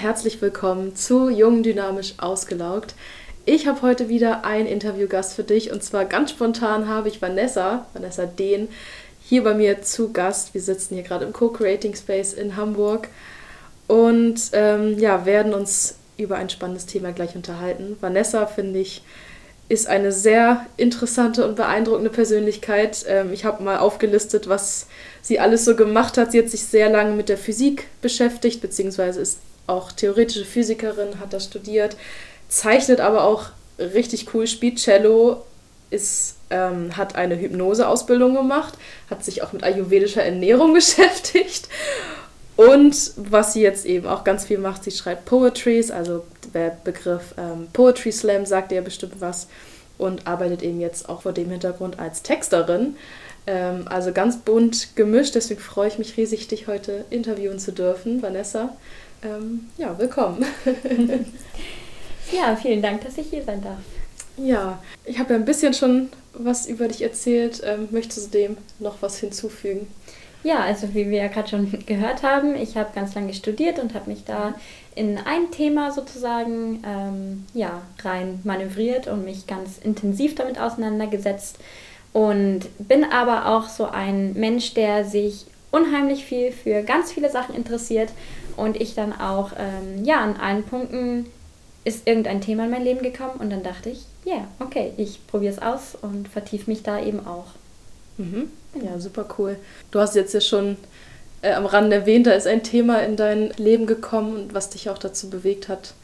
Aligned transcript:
Herzlich 0.00 0.40
willkommen 0.40 0.96
zu 0.96 1.28
Jung 1.28 1.62
Dynamisch 1.62 2.14
Ausgelaugt. 2.16 2.94
Ich 3.44 3.66
habe 3.66 3.82
heute 3.82 4.08
wieder 4.08 4.46
einen 4.46 4.66
Interviewgast 4.66 5.34
für 5.34 5.44
dich 5.44 5.70
und 5.72 5.84
zwar 5.84 6.06
ganz 6.06 6.30
spontan 6.30 6.88
habe 6.88 7.08
ich 7.08 7.20
Vanessa, 7.20 7.84
Vanessa 7.92 8.24
Dehn, 8.24 8.68
hier 9.22 9.44
bei 9.44 9.52
mir 9.52 9.82
zu 9.82 10.10
Gast. 10.10 10.54
Wir 10.54 10.62
sitzen 10.62 10.94
hier 10.94 11.02
gerade 11.02 11.26
im 11.26 11.34
Co-Creating 11.34 11.94
Space 11.94 12.32
in 12.32 12.56
Hamburg 12.56 13.08
und 13.88 14.40
ähm, 14.54 14.98
ja, 14.98 15.26
werden 15.26 15.52
uns 15.52 15.96
über 16.16 16.36
ein 16.36 16.48
spannendes 16.48 16.86
Thema 16.86 17.12
gleich 17.12 17.36
unterhalten. 17.36 17.98
Vanessa, 18.00 18.46
finde 18.46 18.78
ich, 18.78 19.02
ist 19.68 19.86
eine 19.86 20.12
sehr 20.12 20.64
interessante 20.78 21.46
und 21.46 21.56
beeindruckende 21.56 22.08
Persönlichkeit. 22.08 23.04
Ähm, 23.06 23.34
ich 23.34 23.44
habe 23.44 23.62
mal 23.62 23.76
aufgelistet, 23.76 24.48
was 24.48 24.86
sie 25.20 25.40
alles 25.40 25.66
so 25.66 25.76
gemacht 25.76 26.16
hat. 26.16 26.32
Sie 26.32 26.38
hat 26.38 26.48
sich 26.48 26.64
sehr 26.64 26.88
lange 26.88 27.12
mit 27.12 27.28
der 27.28 27.36
Physik 27.36 27.88
beschäftigt, 28.00 28.62
beziehungsweise 28.62 29.20
ist 29.20 29.40
auch 29.66 29.92
theoretische 29.92 30.44
Physikerin, 30.44 31.20
hat 31.20 31.32
das 31.32 31.44
studiert, 31.44 31.96
zeichnet 32.48 33.00
aber 33.00 33.24
auch 33.24 33.46
richtig 33.78 34.34
cool, 34.34 34.46
spielt 34.46 34.78
Cello, 34.78 35.44
ist, 35.90 36.36
ähm, 36.50 36.96
hat 36.96 37.16
eine 37.16 37.38
Hypnoseausbildung 37.38 38.34
gemacht, 38.34 38.74
hat 39.08 39.24
sich 39.24 39.42
auch 39.42 39.52
mit 39.52 39.62
ayurvedischer 39.62 40.22
Ernährung 40.22 40.72
beschäftigt. 40.74 41.68
Und 42.56 43.12
was 43.16 43.54
sie 43.54 43.62
jetzt 43.62 43.86
eben 43.86 44.06
auch 44.06 44.22
ganz 44.22 44.44
viel 44.44 44.58
macht, 44.58 44.84
sie 44.84 44.90
schreibt 44.90 45.24
Poetries, 45.24 45.90
also 45.90 46.24
der 46.52 46.76
Begriff 46.84 47.34
ähm, 47.38 47.68
Poetry 47.72 48.12
Slam 48.12 48.44
sagt 48.44 48.70
ihr 48.72 48.82
bestimmt 48.82 49.20
was 49.20 49.46
und 49.96 50.26
arbeitet 50.26 50.62
eben 50.62 50.80
jetzt 50.80 51.08
auch 51.08 51.22
vor 51.22 51.32
dem 51.32 51.50
Hintergrund 51.50 51.98
als 51.98 52.22
Texterin. 52.22 52.96
Ähm, 53.46 53.86
also 53.88 54.12
ganz 54.12 54.38
bunt 54.38 54.94
gemischt, 54.94 55.34
deswegen 55.36 55.60
freue 55.60 55.88
ich 55.88 55.98
mich 55.98 56.16
riesig, 56.16 56.48
dich 56.48 56.66
heute 56.66 57.04
interviewen 57.10 57.58
zu 57.58 57.72
dürfen, 57.72 58.20
Vanessa. 58.22 58.76
Ähm, 59.22 59.68
ja, 59.76 59.98
willkommen. 59.98 60.44
ja, 62.32 62.56
vielen 62.56 62.80
Dank, 62.80 63.04
dass 63.04 63.18
ich 63.18 63.28
hier 63.28 63.42
sein 63.44 63.62
darf. 63.62 63.78
Ja, 64.38 64.78
ich 65.04 65.18
habe 65.18 65.34
ja 65.34 65.38
ein 65.38 65.44
bisschen 65.44 65.74
schon 65.74 66.08
was 66.32 66.66
über 66.66 66.88
dich 66.88 67.02
erzählt. 67.02 67.60
Ähm, 67.62 67.88
möchtest 67.90 68.32
du 68.32 68.38
dem 68.38 68.56
noch 68.78 69.02
was 69.02 69.18
hinzufügen? 69.18 69.88
Ja, 70.42 70.60
also 70.60 70.94
wie 70.94 71.10
wir 71.10 71.18
ja 71.18 71.28
gerade 71.28 71.48
schon 71.48 71.70
gehört 71.84 72.22
haben, 72.22 72.54
ich 72.54 72.78
habe 72.78 72.94
ganz 72.94 73.14
lange 73.14 73.34
studiert 73.34 73.78
und 73.78 73.92
habe 73.92 74.08
mich 74.08 74.24
da 74.24 74.54
in 74.94 75.18
ein 75.18 75.50
Thema 75.50 75.92
sozusagen 75.92 76.82
ähm, 76.86 77.44
ja, 77.52 77.82
rein 78.02 78.40
manövriert 78.44 79.06
und 79.06 79.26
mich 79.26 79.46
ganz 79.46 79.76
intensiv 79.76 80.34
damit 80.34 80.58
auseinandergesetzt. 80.58 81.58
Und 82.14 82.62
bin 82.78 83.04
aber 83.04 83.46
auch 83.46 83.68
so 83.68 83.84
ein 83.84 84.32
Mensch, 84.32 84.72
der 84.72 85.04
sich 85.04 85.44
unheimlich 85.70 86.24
viel 86.24 86.52
für 86.52 86.82
ganz 86.82 87.12
viele 87.12 87.30
Sachen 87.30 87.54
interessiert 87.54 88.08
und 88.60 88.80
ich 88.80 88.94
dann 88.94 89.12
auch 89.12 89.52
ähm, 89.58 90.04
ja 90.04 90.20
an 90.20 90.36
allen 90.36 90.64
Punkten 90.64 91.26
ist 91.84 92.06
irgendein 92.06 92.40
Thema 92.40 92.64
in 92.64 92.70
mein 92.70 92.84
Leben 92.84 93.02
gekommen 93.02 93.36
und 93.38 93.50
dann 93.50 93.62
dachte 93.62 93.90
ich, 93.90 94.04
ja, 94.24 94.34
yeah, 94.34 94.48
okay, 94.58 94.92
ich 94.98 95.26
probiere 95.26 95.52
es 95.54 95.62
aus 95.62 95.96
und 96.00 96.28
vertiefe 96.28 96.70
mich 96.70 96.82
da 96.82 97.00
eben 97.00 97.26
auch. 97.26 97.46
Mhm. 98.18 98.50
Ja, 98.74 99.00
super 99.00 99.24
cool. 99.38 99.56
Du 99.90 99.98
hast 99.98 100.14
jetzt 100.14 100.34
ja 100.34 100.42
schon 100.42 100.76
äh, 101.42 101.52
am 101.52 101.64
Rande 101.64 101.96
erwähnt, 101.96 102.26
da 102.26 102.32
ist 102.32 102.46
ein 102.46 102.62
Thema 102.62 103.02
in 103.02 103.16
dein 103.16 103.50
Leben 103.56 103.86
gekommen 103.86 104.34
und 104.34 104.54
was 104.54 104.70
dich 104.70 104.90
auch 104.90 104.98
dazu 104.98 105.30
bewegt 105.30 105.68
hat, 105.68 105.94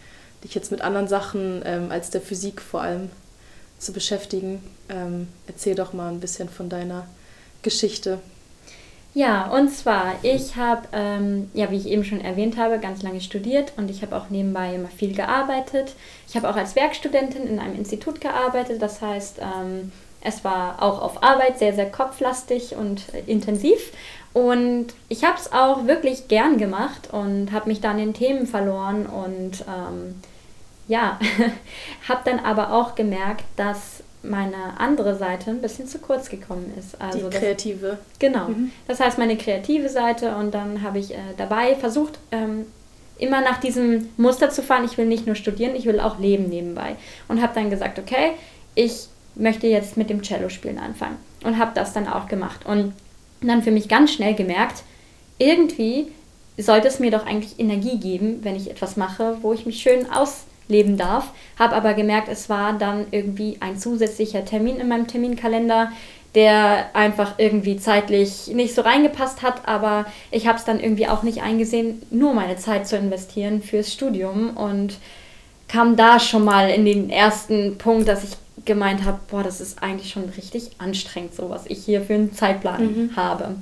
dich 0.44 0.54
jetzt 0.54 0.70
mit 0.70 0.80
anderen 0.80 1.08
Sachen 1.08 1.62
ähm, 1.64 1.90
als 1.90 2.10
der 2.10 2.22
Physik 2.22 2.62
vor 2.62 2.80
allem 2.80 3.10
zu 3.78 3.92
beschäftigen. 3.92 4.62
Ähm, 4.88 5.28
erzähl 5.46 5.74
doch 5.74 5.92
mal 5.92 6.10
ein 6.10 6.20
bisschen 6.20 6.48
von 6.48 6.70
deiner 6.70 7.06
Geschichte. 7.62 8.18
Ja, 9.16 9.46
und 9.46 9.70
zwar, 9.70 10.16
ich 10.22 10.56
habe, 10.56 10.88
ähm, 10.92 11.50
ja, 11.54 11.70
wie 11.70 11.78
ich 11.78 11.86
eben 11.86 12.04
schon 12.04 12.20
erwähnt 12.20 12.58
habe, 12.58 12.78
ganz 12.78 13.02
lange 13.02 13.22
studiert 13.22 13.72
und 13.78 13.90
ich 13.90 14.02
habe 14.02 14.14
auch 14.14 14.28
nebenbei 14.28 14.74
immer 14.74 14.90
viel 14.90 15.14
gearbeitet. 15.14 15.94
Ich 16.28 16.36
habe 16.36 16.50
auch 16.50 16.54
als 16.54 16.76
Werkstudentin 16.76 17.46
in 17.46 17.58
einem 17.58 17.76
Institut 17.76 18.20
gearbeitet, 18.20 18.82
das 18.82 19.00
heißt, 19.00 19.38
ähm, 19.38 19.90
es 20.20 20.44
war 20.44 20.82
auch 20.82 21.00
auf 21.00 21.22
Arbeit 21.22 21.58
sehr, 21.58 21.72
sehr 21.72 21.90
kopflastig 21.90 22.76
und 22.76 23.04
äh, 23.14 23.22
intensiv. 23.26 23.90
Und 24.34 24.88
ich 25.08 25.24
habe 25.24 25.38
es 25.38 25.50
auch 25.50 25.86
wirklich 25.86 26.28
gern 26.28 26.58
gemacht 26.58 27.08
und 27.10 27.52
habe 27.52 27.70
mich 27.70 27.80
dann 27.80 27.98
in 27.98 28.12
Themen 28.12 28.46
verloren 28.46 29.06
und 29.06 29.64
ähm, 29.66 30.20
ja, 30.88 31.18
habe 32.06 32.20
dann 32.26 32.40
aber 32.40 32.70
auch 32.70 32.94
gemerkt, 32.94 33.44
dass 33.56 34.02
meine 34.28 34.78
andere 34.78 35.16
Seite 35.16 35.50
ein 35.50 35.60
bisschen 35.60 35.86
zu 35.86 35.98
kurz 35.98 36.28
gekommen 36.28 36.72
ist. 36.78 37.00
Also 37.00 37.28
Die 37.28 37.36
kreative. 37.36 37.98
Das, 38.10 38.18
genau. 38.18 38.48
Mhm. 38.48 38.70
Das 38.86 39.00
heißt 39.00 39.18
meine 39.18 39.36
kreative 39.36 39.88
Seite 39.88 40.36
und 40.36 40.54
dann 40.54 40.82
habe 40.82 40.98
ich 40.98 41.12
äh, 41.12 41.18
dabei 41.36 41.74
versucht, 41.74 42.18
ähm, 42.32 42.66
immer 43.18 43.40
nach 43.40 43.58
diesem 43.58 44.08
Muster 44.16 44.50
zu 44.50 44.62
fahren. 44.62 44.84
Ich 44.84 44.98
will 44.98 45.06
nicht 45.06 45.26
nur 45.26 45.36
studieren, 45.36 45.74
ich 45.74 45.86
will 45.86 46.00
auch 46.00 46.18
leben 46.18 46.48
nebenbei. 46.48 46.96
Und 47.28 47.42
habe 47.42 47.54
dann 47.54 47.70
gesagt, 47.70 47.98
okay, 47.98 48.32
ich 48.74 49.08
möchte 49.34 49.66
jetzt 49.66 49.96
mit 49.96 50.10
dem 50.10 50.22
Cello-Spielen 50.22 50.78
anfangen. 50.78 51.16
Und 51.44 51.58
habe 51.58 51.72
das 51.74 51.92
dann 51.92 52.08
auch 52.08 52.28
gemacht. 52.28 52.66
Und 52.66 52.92
dann 53.40 53.62
für 53.62 53.70
mich 53.70 53.88
ganz 53.88 54.12
schnell 54.12 54.34
gemerkt, 54.34 54.82
irgendwie 55.38 56.08
sollte 56.58 56.88
es 56.88 56.98
mir 56.98 57.10
doch 57.10 57.26
eigentlich 57.26 57.58
Energie 57.58 57.98
geben, 57.98 58.40
wenn 58.42 58.56
ich 58.56 58.70
etwas 58.70 58.96
mache, 58.96 59.38
wo 59.42 59.52
ich 59.52 59.66
mich 59.66 59.80
schön 59.80 60.10
ausleben 60.66 60.96
darf. 60.96 61.30
Habe 61.58 61.74
aber 61.74 61.94
gemerkt, 61.94 62.28
es 62.28 62.48
war 62.48 62.72
dann 62.74 63.06
irgendwie 63.10 63.56
ein 63.60 63.78
zusätzlicher 63.78 64.44
Termin 64.44 64.76
in 64.76 64.88
meinem 64.88 65.06
Terminkalender, 65.06 65.92
der 66.34 66.94
einfach 66.94 67.34
irgendwie 67.38 67.78
zeitlich 67.78 68.48
nicht 68.48 68.74
so 68.74 68.82
reingepasst 68.82 69.42
hat, 69.42 69.66
aber 69.66 70.04
ich 70.30 70.46
habe 70.46 70.58
es 70.58 70.64
dann 70.64 70.80
irgendwie 70.80 71.08
auch 71.08 71.22
nicht 71.22 71.42
eingesehen, 71.42 72.02
nur 72.10 72.34
meine 72.34 72.56
Zeit 72.56 72.86
zu 72.86 72.96
investieren 72.96 73.62
fürs 73.62 73.92
Studium 73.92 74.50
und 74.50 74.98
kam 75.68 75.96
da 75.96 76.20
schon 76.20 76.44
mal 76.44 76.68
in 76.68 76.84
den 76.84 77.08
ersten 77.08 77.78
Punkt, 77.78 78.06
dass 78.06 78.22
ich 78.22 78.36
gemeint 78.66 79.04
habe, 79.04 79.18
boah, 79.30 79.42
das 79.42 79.60
ist 79.60 79.82
eigentlich 79.82 80.10
schon 80.10 80.24
richtig 80.36 80.72
anstrengend, 80.78 81.34
so 81.34 81.48
was 81.48 81.66
ich 81.66 81.84
hier 81.84 82.02
für 82.02 82.14
einen 82.14 82.32
Zeitplan 82.32 82.82
mhm. 82.82 83.16
habe. 83.16 83.54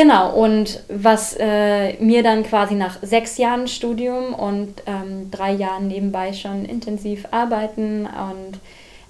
Genau, 0.00 0.32
und 0.32 0.82
was 0.88 1.36
äh, 1.38 2.02
mir 2.02 2.22
dann 2.22 2.42
quasi 2.42 2.74
nach 2.74 3.02
sechs 3.02 3.36
Jahren 3.36 3.68
Studium 3.68 4.32
und 4.32 4.82
ähm, 4.86 5.30
drei 5.30 5.52
Jahren 5.52 5.88
nebenbei 5.88 6.32
schon 6.32 6.64
intensiv 6.64 7.26
arbeiten 7.32 8.06
und 8.06 8.60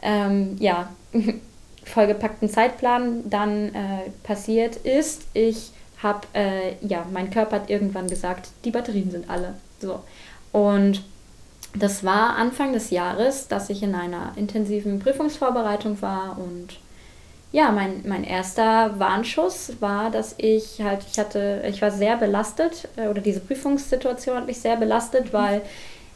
ähm, 0.02 0.56
ja, 0.58 0.88
vollgepackten 1.84 2.48
Zeitplan 2.48 3.30
dann 3.30 3.68
äh, 3.68 4.10
passiert 4.24 4.78
ist, 4.78 5.22
ich 5.32 5.70
habe, 6.02 6.26
äh, 6.32 6.74
ja, 6.84 7.06
mein 7.12 7.30
Körper 7.30 7.60
hat 7.60 7.70
irgendwann 7.70 8.08
gesagt, 8.08 8.48
die 8.64 8.72
Batterien 8.72 9.12
sind 9.12 9.30
alle. 9.30 9.54
So. 9.78 10.00
Und 10.50 11.04
das 11.72 12.02
war 12.02 12.34
Anfang 12.34 12.72
des 12.72 12.90
Jahres, 12.90 13.46
dass 13.46 13.70
ich 13.70 13.84
in 13.84 13.94
einer 13.94 14.32
intensiven 14.34 14.98
Prüfungsvorbereitung 14.98 16.02
war 16.02 16.36
und 16.36 16.80
ja, 17.52 17.72
mein, 17.72 18.02
mein 18.06 18.24
erster 18.24 18.98
Warnschuss 18.98 19.72
war, 19.80 20.10
dass 20.10 20.34
ich 20.38 20.80
halt, 20.82 21.00
ich 21.10 21.18
hatte, 21.18 21.64
ich 21.68 21.82
war 21.82 21.90
sehr 21.90 22.16
belastet 22.16 22.88
äh, 22.96 23.08
oder 23.08 23.20
diese 23.20 23.40
Prüfungssituation 23.40 24.36
hat 24.36 24.46
mich 24.46 24.60
sehr 24.60 24.76
belastet, 24.76 25.26
mhm. 25.26 25.32
weil 25.32 25.62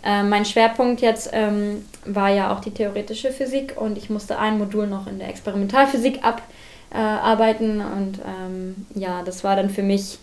äh, 0.04 0.22
mein 0.22 0.44
Schwerpunkt 0.44 1.00
jetzt 1.00 1.30
ähm, 1.32 1.84
war 2.04 2.30
ja 2.30 2.54
auch 2.54 2.60
die 2.60 2.70
theoretische 2.70 3.32
Physik 3.32 3.74
und 3.76 3.98
ich 3.98 4.10
musste 4.10 4.38
ein 4.38 4.58
Modul 4.58 4.86
noch 4.86 5.06
in 5.06 5.18
der 5.18 5.28
Experimentalphysik 5.28 6.20
abarbeiten 6.92 7.80
äh, 7.80 7.84
und 7.84 8.20
ähm, 8.24 8.86
ja, 8.94 9.22
das 9.24 9.42
war 9.42 9.56
dann 9.56 9.70
für 9.70 9.82
mich 9.82 10.18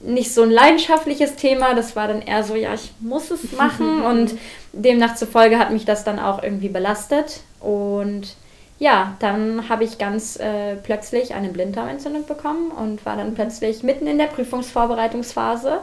nicht 0.00 0.34
so 0.34 0.42
ein 0.42 0.50
leidenschaftliches 0.50 1.36
Thema. 1.36 1.74
Das 1.74 1.94
war 1.94 2.08
dann 2.08 2.22
eher 2.22 2.42
so, 2.42 2.56
ja, 2.56 2.74
ich 2.74 2.90
muss 2.98 3.30
es 3.30 3.52
machen. 3.56 4.02
und 4.02 4.34
demnach 4.72 5.14
zufolge 5.14 5.58
hat 5.58 5.70
mich 5.70 5.84
das 5.84 6.02
dann 6.02 6.18
auch 6.18 6.42
irgendwie 6.42 6.68
belastet. 6.68 7.40
Und 7.60 8.34
ja, 8.82 9.14
dann 9.20 9.68
habe 9.68 9.84
ich 9.84 9.98
ganz 9.98 10.34
äh, 10.40 10.74
plötzlich 10.74 11.34
eine 11.34 11.50
Blinddarmentzündung 11.50 12.26
bekommen 12.26 12.72
und 12.72 13.06
war 13.06 13.16
dann 13.16 13.32
plötzlich 13.32 13.84
mitten 13.84 14.08
in 14.08 14.18
der 14.18 14.26
Prüfungsvorbereitungsphase 14.26 15.78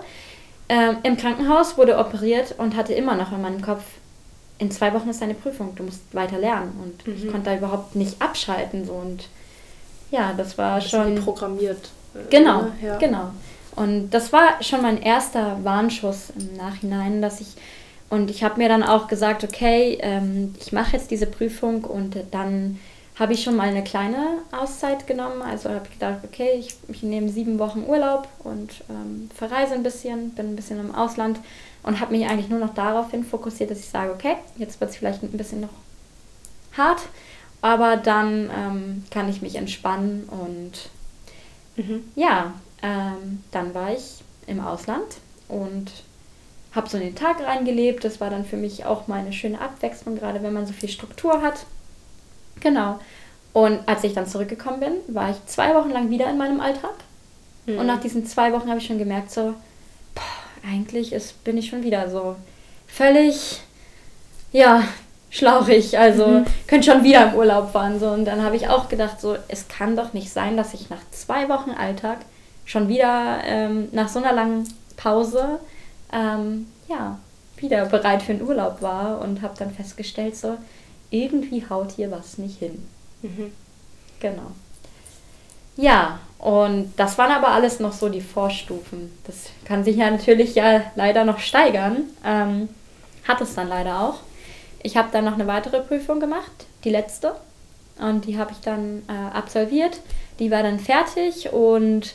äh, 0.67 0.95
im 1.03 1.15
Krankenhaus, 1.15 1.77
wurde 1.77 1.97
operiert 1.97 2.55
und 2.57 2.75
hatte 2.75 2.93
immer 2.93 3.15
noch 3.15 3.31
in 3.31 3.41
meinem 3.41 3.61
Kopf, 3.61 3.83
in 4.57 4.69
zwei 4.69 4.93
Wochen 4.93 5.07
ist 5.07 5.21
deine 5.21 5.33
Prüfung, 5.33 5.75
du 5.75 5.83
musst 5.83 6.01
weiter 6.11 6.39
lernen. 6.39 6.77
Und 6.83 7.07
mhm. 7.07 7.13
ich 7.15 7.31
konnte 7.31 7.51
da 7.51 7.55
überhaupt 7.55 7.95
nicht 7.95 8.21
abschalten. 8.21 8.85
So. 8.85 8.91
Und 8.91 9.29
ja, 10.11 10.33
das 10.35 10.57
war 10.57 10.81
das 10.81 10.89
schon. 10.89 11.15
programmiert. 11.15 11.91
Genau, 12.29 12.67
ja. 12.83 12.97
genau. 12.97 13.29
Und 13.77 14.09
das 14.09 14.33
war 14.33 14.61
schon 14.61 14.81
mein 14.81 15.01
erster 15.01 15.63
Warnschuss 15.63 16.33
im 16.37 16.57
Nachhinein, 16.57 17.21
dass 17.21 17.39
ich 17.39 17.55
und 18.09 18.31
ich 18.31 18.43
habe 18.43 18.57
mir 18.57 18.69
dann 18.69 18.83
auch 18.83 19.07
gesagt, 19.07 19.43
okay, 19.43 19.99
ähm, 20.01 20.55
ich 20.59 20.71
mache 20.73 20.97
jetzt 20.97 21.11
diese 21.11 21.27
Prüfung 21.27 21.83
und 21.83 22.17
dann 22.31 22.79
habe 23.19 23.33
ich 23.33 23.43
schon 23.43 23.57
mal 23.57 23.67
eine 23.67 23.83
kleine 23.83 24.39
Auszeit 24.51 25.05
genommen. 25.05 25.41
Also 25.41 25.69
habe 25.69 25.85
ich 25.85 25.99
gedacht, 25.99 26.19
okay, 26.23 26.51
ich, 26.57 26.75
ich 26.87 27.03
nehme 27.03 27.29
sieben 27.29 27.59
Wochen 27.59 27.83
Urlaub 27.85 28.29
und 28.43 28.81
ähm, 28.89 29.29
verreise 29.35 29.73
ein 29.73 29.83
bisschen, 29.83 30.31
bin 30.31 30.53
ein 30.53 30.55
bisschen 30.55 30.79
im 30.79 30.95
Ausland 30.95 31.39
und 31.83 31.99
habe 31.99 32.15
mich 32.15 32.27
eigentlich 32.27 32.49
nur 32.49 32.59
noch 32.59 32.73
darauf 32.73 33.11
hin 33.11 33.25
fokussiert, 33.25 33.71
dass 33.71 33.79
ich 33.79 33.89
sage, 33.89 34.13
okay, 34.13 34.37
jetzt 34.57 34.79
wird 34.79 34.91
es 34.91 34.97
vielleicht 34.97 35.21
ein 35.21 35.31
bisschen 35.31 35.61
noch 35.61 35.69
hart, 36.77 37.01
aber 37.61 37.97
dann 37.97 38.49
ähm, 38.55 39.03
kann 39.11 39.27
ich 39.27 39.41
mich 39.41 39.55
entspannen 39.55 40.29
und 40.29 40.89
mhm. 41.75 42.05
ja, 42.15 42.53
ähm, 42.81 43.43
dann 43.51 43.73
war 43.73 43.91
ich 43.91 44.23
im 44.47 44.61
Ausland 44.61 45.17
und 45.49 45.91
habe 46.73 46.87
so 46.87 46.97
in 46.97 47.03
den 47.03 47.15
Tag 47.15 47.41
reingelebt. 47.41 48.03
Das 48.03 48.21
war 48.21 48.29
dann 48.29 48.45
für 48.45 48.55
mich 48.55 48.85
auch 48.85 49.07
mal 49.07 49.19
eine 49.19 49.33
schöne 49.33 49.59
Abwechslung, 49.59 50.15
gerade 50.15 50.41
wenn 50.41 50.53
man 50.53 50.65
so 50.65 50.73
viel 50.73 50.89
Struktur 50.89 51.41
hat. 51.41 51.65
Genau. 52.59 52.99
Und 53.53 53.79
als 53.87 54.03
ich 54.03 54.13
dann 54.13 54.27
zurückgekommen 54.27 54.79
bin, 54.79 55.15
war 55.15 55.31
ich 55.31 55.45
zwei 55.45 55.73
Wochen 55.75 55.89
lang 55.89 56.09
wieder 56.09 56.29
in 56.29 56.37
meinem 56.37 56.59
Alltag. 56.59 56.93
Mhm. 57.65 57.79
Und 57.79 57.87
nach 57.87 57.99
diesen 57.99 58.25
zwei 58.25 58.51
Wochen 58.53 58.69
habe 58.69 58.79
ich 58.79 58.85
schon 58.85 58.99
gemerkt, 58.99 59.31
so, 59.31 59.53
boah, 60.15 60.69
eigentlich 60.69 61.13
ist, 61.13 61.43
bin 61.43 61.57
ich 61.57 61.67
schon 61.67 61.83
wieder 61.83 62.09
so 62.09 62.35
völlig, 62.87 63.61
ja, 64.51 64.83
schlauchig. 65.29 65.97
Also 65.97 66.27
mhm. 66.27 66.45
könnte 66.67 66.91
schon 66.91 67.03
wieder 67.03 67.31
im 67.31 67.35
Urlaub 67.35 67.71
fahren. 67.71 67.99
So. 67.99 68.09
Und 68.09 68.25
dann 68.25 68.43
habe 68.43 68.55
ich 68.55 68.67
auch 68.67 68.89
gedacht, 68.89 69.19
so, 69.19 69.35
es 69.47 69.67
kann 69.67 69.95
doch 69.95 70.13
nicht 70.13 70.31
sein, 70.31 70.57
dass 70.57 70.73
ich 70.73 70.89
nach 70.89 71.01
zwei 71.11 71.49
Wochen 71.49 71.71
Alltag 71.71 72.19
schon 72.65 72.87
wieder 72.87 73.39
ähm, 73.45 73.89
nach 73.91 74.09
so 74.09 74.19
einer 74.19 74.33
langen 74.33 74.71
Pause 74.95 75.59
ähm, 76.13 76.67
ja, 76.87 77.17
wieder 77.57 77.85
bereit 77.85 78.21
für 78.21 78.33
den 78.33 78.47
Urlaub 78.47 78.81
war 78.81 79.21
und 79.21 79.41
habe 79.41 79.55
dann 79.57 79.71
festgestellt, 79.71 80.35
so 80.35 80.57
irgendwie 81.11 81.65
haut 81.69 81.91
hier 81.91 82.11
was 82.11 82.37
nicht 82.37 82.59
hin. 82.59 82.87
Mhm. 83.21 83.51
Genau. 84.19 84.51
Ja, 85.77 86.19
und 86.39 86.93
das 86.97 87.17
waren 87.17 87.31
aber 87.31 87.49
alles 87.49 87.79
noch 87.79 87.93
so 87.93 88.09
die 88.09 88.21
Vorstufen. 88.21 89.11
Das 89.25 89.49
kann 89.65 89.83
sich 89.83 89.97
ja 89.97 90.09
natürlich 90.11 90.55
ja 90.55 90.83
leider 90.95 91.25
noch 91.25 91.39
steigern. 91.39 92.03
Ähm, 92.25 92.69
hat 93.27 93.41
es 93.41 93.55
dann 93.55 93.69
leider 93.69 94.01
auch. 94.01 94.19
Ich 94.83 94.97
habe 94.97 95.09
dann 95.11 95.25
noch 95.25 95.33
eine 95.33 95.47
weitere 95.47 95.81
Prüfung 95.81 96.19
gemacht, 96.19 96.51
die 96.83 96.89
letzte. 96.89 97.35
Und 97.99 98.25
die 98.25 98.37
habe 98.37 98.51
ich 98.51 98.59
dann 98.59 99.03
äh, 99.07 99.37
absolviert. 99.37 99.99
Die 100.39 100.51
war 100.51 100.63
dann 100.63 100.79
fertig 100.79 101.51
und 101.51 102.13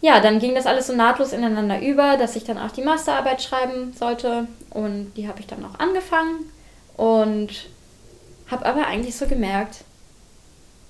ja, 0.00 0.20
dann 0.20 0.38
ging 0.38 0.54
das 0.54 0.66
alles 0.66 0.86
so 0.86 0.94
nahtlos 0.94 1.32
ineinander 1.32 1.80
über, 1.80 2.16
dass 2.16 2.36
ich 2.36 2.44
dann 2.44 2.58
auch 2.58 2.70
die 2.70 2.82
Masterarbeit 2.82 3.42
schreiben 3.42 3.92
sollte. 3.98 4.46
Und 4.70 5.12
die 5.16 5.26
habe 5.26 5.40
ich 5.40 5.48
dann 5.48 5.64
auch 5.64 5.80
angefangen 5.80 6.52
und 6.96 7.66
habe 8.50 8.66
aber 8.66 8.86
eigentlich 8.86 9.16
so 9.16 9.26
gemerkt, 9.26 9.84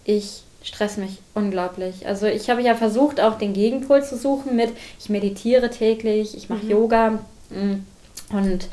ich 0.04 0.42
stress 0.62 0.96
mich 0.96 1.18
unglaublich. 1.34 2.06
Also 2.06 2.26
ich 2.26 2.50
habe 2.50 2.62
ja 2.62 2.74
versucht, 2.74 3.20
auch 3.20 3.38
den 3.38 3.52
Gegenpol 3.52 4.02
zu 4.02 4.16
suchen 4.16 4.56
mit, 4.56 4.70
ich 4.98 5.08
meditiere 5.08 5.70
täglich, 5.70 6.36
ich 6.36 6.48
mache 6.48 6.64
mhm. 6.64 6.70
Yoga 6.70 7.10
mm, 7.50 7.84
und 8.30 8.68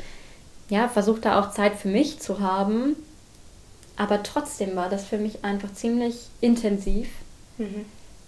ja, 0.68 0.88
versuche 0.88 1.20
da 1.20 1.40
auch 1.40 1.52
Zeit 1.52 1.76
für 1.76 1.88
mich 1.88 2.18
zu 2.18 2.40
haben. 2.40 2.96
Aber 3.96 4.22
trotzdem 4.22 4.76
war 4.76 4.90
das 4.90 5.04
für 5.04 5.16
mich 5.16 5.44
einfach 5.44 5.72
ziemlich 5.72 6.26
intensiv. 6.40 7.08
Mhm 7.56 7.86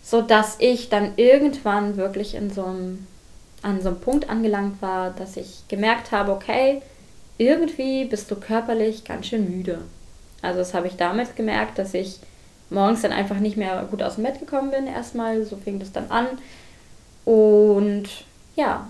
so 0.09 0.23
dass 0.23 0.57
ich 0.59 0.89
dann 0.89 1.13
irgendwann 1.17 1.99
wirklich 1.99 2.35
in 2.35 2.51
so 2.51 2.65
einem, 2.65 3.07
an 3.61 3.83
so 3.83 3.91
einem 3.91 4.01
Punkt 4.01 4.31
angelangt 4.31 4.81
war, 4.81 5.11
dass 5.11 5.37
ich 5.37 5.65
gemerkt 5.69 6.13
habe, 6.13 6.33
okay, 6.33 6.81
irgendwie 7.37 8.07
bist 8.07 8.31
du 8.31 8.37
körperlich 8.37 9.05
ganz 9.05 9.27
schön 9.27 9.51
müde. 9.55 9.81
Also 10.43 10.59
das 10.59 10.75
habe 10.75 10.87
ich 10.87 10.97
damit 10.97 11.37
gemerkt, 11.37 11.79
dass 11.79 11.95
ich 11.95 12.19
morgens 12.71 13.03
dann 13.03 13.13
einfach 13.13 13.39
nicht 13.39 13.57
mehr 13.57 13.87
gut 13.91 14.03
aus 14.03 14.17
dem 14.17 14.25
Bett 14.25 14.41
gekommen 14.41 14.71
bin 14.71 14.87
erstmal, 14.87 15.45
so 15.45 15.57
fing 15.57 15.79
das 15.79 15.93
dann 15.93 16.11
an. 16.11 16.27
Und 17.25 18.09
ja, 18.57 18.89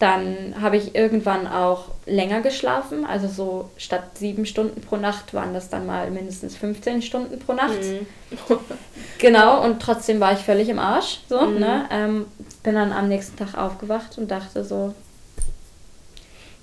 dann 0.00 0.54
habe 0.60 0.78
ich 0.78 0.94
irgendwann 0.94 1.46
auch 1.46 1.88
länger 2.06 2.40
geschlafen. 2.40 3.04
Also 3.04 3.28
so 3.28 3.70
statt 3.76 4.04
sieben 4.14 4.46
Stunden 4.46 4.80
pro 4.80 4.96
Nacht 4.96 5.34
waren 5.34 5.52
das 5.52 5.68
dann 5.68 5.86
mal 5.86 6.10
mindestens 6.10 6.56
15 6.56 7.02
Stunden 7.02 7.38
pro 7.38 7.52
Nacht. 7.52 7.82
Mhm. 7.82 8.06
genau, 9.18 9.62
und 9.62 9.80
trotzdem 9.80 10.18
war 10.18 10.32
ich 10.32 10.38
völlig 10.38 10.70
im 10.70 10.78
Arsch. 10.78 11.20
So, 11.28 11.42
mhm. 11.42 11.58
ne? 11.58 11.84
Ähm, 11.90 12.26
bin 12.62 12.74
dann 12.74 12.92
am 12.92 13.08
nächsten 13.08 13.36
Tag 13.36 13.56
aufgewacht 13.58 14.16
und 14.16 14.30
dachte 14.30 14.64
so, 14.64 14.94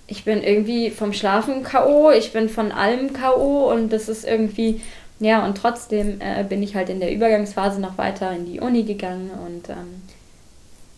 ich 0.07 0.23
bin 0.23 0.41
irgendwie 0.41 0.89
vom 0.89 1.13
Schlafen 1.13 1.63
K.O., 1.63 2.11
ich 2.11 2.31
bin 2.33 2.49
von 2.49 2.71
allem 2.71 3.13
K.O. 3.13 3.71
und 3.71 3.91
das 3.91 4.09
ist 4.09 4.25
irgendwie, 4.25 4.81
ja, 5.19 5.45
und 5.45 5.57
trotzdem 5.57 6.21
äh, 6.21 6.43
bin 6.43 6.63
ich 6.63 6.75
halt 6.75 6.89
in 6.89 6.99
der 6.99 7.13
Übergangsphase 7.13 7.79
noch 7.81 7.97
weiter 7.97 8.31
in 8.31 8.45
die 8.45 8.59
Uni 8.59 8.83
gegangen 8.83 9.31
und 9.45 9.69
ähm, 9.69 10.01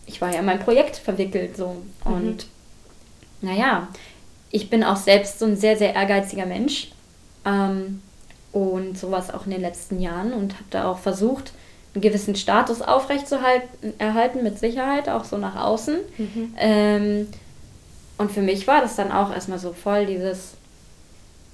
ich 0.06 0.20
war 0.20 0.32
ja 0.32 0.40
in 0.40 0.46
mein 0.46 0.60
Projekt 0.60 0.96
verwickelt 0.96 1.56
so. 1.56 1.76
Mhm. 2.04 2.12
Und 2.12 2.46
naja, 3.40 3.88
ich 4.50 4.70
bin 4.70 4.84
auch 4.84 4.96
selbst 4.96 5.38
so 5.38 5.46
ein 5.46 5.56
sehr, 5.56 5.76
sehr 5.76 5.94
ehrgeiziger 5.94 6.46
Mensch. 6.46 6.88
Ähm, 7.44 8.02
und 8.52 8.98
sowas 8.98 9.32
auch 9.32 9.44
in 9.46 9.52
den 9.52 9.60
letzten 9.60 10.00
Jahren 10.00 10.32
und 10.32 10.54
habe 10.54 10.64
da 10.70 10.90
auch 10.90 10.98
versucht, 10.98 11.52
einen 11.94 12.02
gewissen 12.02 12.36
Status 12.36 12.82
aufrechtzuerhalten, 12.82 13.94
erhalten, 13.98 14.42
mit 14.42 14.58
Sicherheit, 14.58 15.08
auch 15.08 15.24
so 15.24 15.38
nach 15.38 15.56
außen. 15.56 15.98
Mhm. 16.18 16.54
Ähm, 16.58 17.28
und 18.20 18.30
für 18.30 18.42
mich 18.42 18.66
war 18.66 18.82
das 18.82 18.96
dann 18.96 19.12
auch 19.12 19.32
erstmal 19.32 19.58
so 19.58 19.72
voll 19.72 20.04
dieses, 20.04 20.50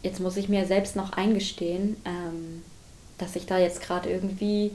jetzt 0.02 0.18
muss 0.18 0.36
ich 0.36 0.48
mir 0.48 0.66
selbst 0.66 0.96
noch 0.96 1.12
eingestehen, 1.12 1.96
ähm, 2.04 2.64
dass 3.18 3.36
ich 3.36 3.46
da 3.46 3.56
jetzt 3.56 3.80
gerade 3.80 4.10
irgendwie 4.10 4.72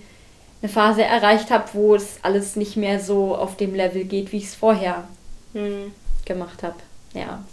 eine 0.62 0.72
Phase 0.72 1.04
erreicht 1.04 1.52
habe, 1.52 1.66
wo 1.74 1.94
es 1.94 2.20
alles 2.22 2.56
nicht 2.56 2.78
mehr 2.78 3.02
so 3.02 3.36
auf 3.36 3.58
dem 3.58 3.76
Level 3.76 4.06
geht, 4.06 4.32
wie 4.32 4.38
ich 4.38 4.46
es 4.46 4.56
vorher 4.56 5.04
mhm. 5.52 5.92
gemacht 6.24 6.64
habe. 6.64 6.78
Ja. 7.14 7.44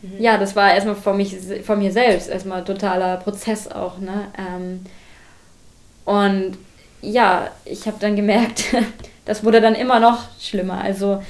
Mhm. 0.00 0.22
Ja, 0.22 0.38
das 0.38 0.56
war 0.56 0.72
erstmal 0.72 0.94
von, 0.94 1.18
mich, 1.18 1.36
von 1.62 1.80
mir 1.80 1.92
selbst 1.92 2.30
erstmal 2.30 2.64
totaler 2.64 3.18
Prozess 3.18 3.68
auch. 3.68 3.98
Ne? 3.98 4.28
Ähm, 4.38 4.86
und 6.06 6.56
ja, 7.02 7.50
ich 7.66 7.86
habe 7.86 7.98
dann 8.00 8.16
gemerkt, 8.16 8.74
das 9.26 9.44
wurde 9.44 9.60
dann 9.60 9.74
immer 9.74 10.00
noch 10.00 10.28
schlimmer. 10.40 10.80
Also 10.82 11.22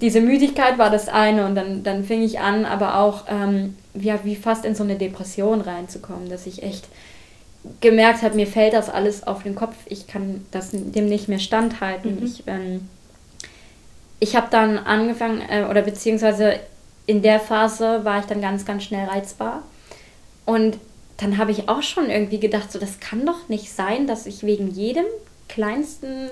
diese 0.00 0.20
Müdigkeit 0.20 0.78
war 0.78 0.90
das 0.90 1.08
eine 1.08 1.46
und 1.46 1.54
dann, 1.54 1.82
dann 1.82 2.04
fing 2.04 2.22
ich 2.22 2.40
an, 2.40 2.64
aber 2.64 2.98
auch 2.98 3.24
ähm, 3.28 3.76
ja, 3.94 4.20
wie 4.24 4.36
fast 4.36 4.64
in 4.64 4.74
so 4.74 4.84
eine 4.84 4.96
Depression 4.96 5.60
reinzukommen, 5.60 6.28
dass 6.28 6.46
ich 6.46 6.62
echt 6.62 6.86
gemerkt 7.80 8.22
habe, 8.22 8.36
mir 8.36 8.46
fällt 8.46 8.72
das 8.72 8.88
alles 8.88 9.26
auf 9.26 9.42
den 9.42 9.54
Kopf, 9.54 9.74
ich 9.86 10.06
kann 10.06 10.46
das 10.50 10.70
dem 10.72 11.06
nicht 11.06 11.28
mehr 11.28 11.38
standhalten. 11.38 12.20
Mhm. 12.20 12.26
Ich, 12.26 12.44
ähm, 12.46 12.88
ich 14.18 14.36
habe 14.36 14.46
dann 14.50 14.78
angefangen, 14.78 15.42
äh, 15.48 15.64
oder 15.68 15.82
beziehungsweise 15.82 16.60
in 17.06 17.22
der 17.22 17.40
Phase 17.40 18.04
war 18.04 18.20
ich 18.20 18.26
dann 18.26 18.40
ganz, 18.40 18.64
ganz 18.64 18.84
schnell 18.84 19.08
reizbar. 19.08 19.62
Und 20.46 20.78
dann 21.16 21.36
habe 21.36 21.50
ich 21.50 21.68
auch 21.68 21.82
schon 21.82 22.08
irgendwie 22.08 22.38
gedacht, 22.40 22.72
so 22.72 22.78
das 22.78 23.00
kann 23.00 23.26
doch 23.26 23.48
nicht 23.48 23.72
sein, 23.72 24.06
dass 24.06 24.26
ich 24.26 24.42
wegen 24.42 24.70
jedem 24.70 25.04
kleinsten 25.48 26.28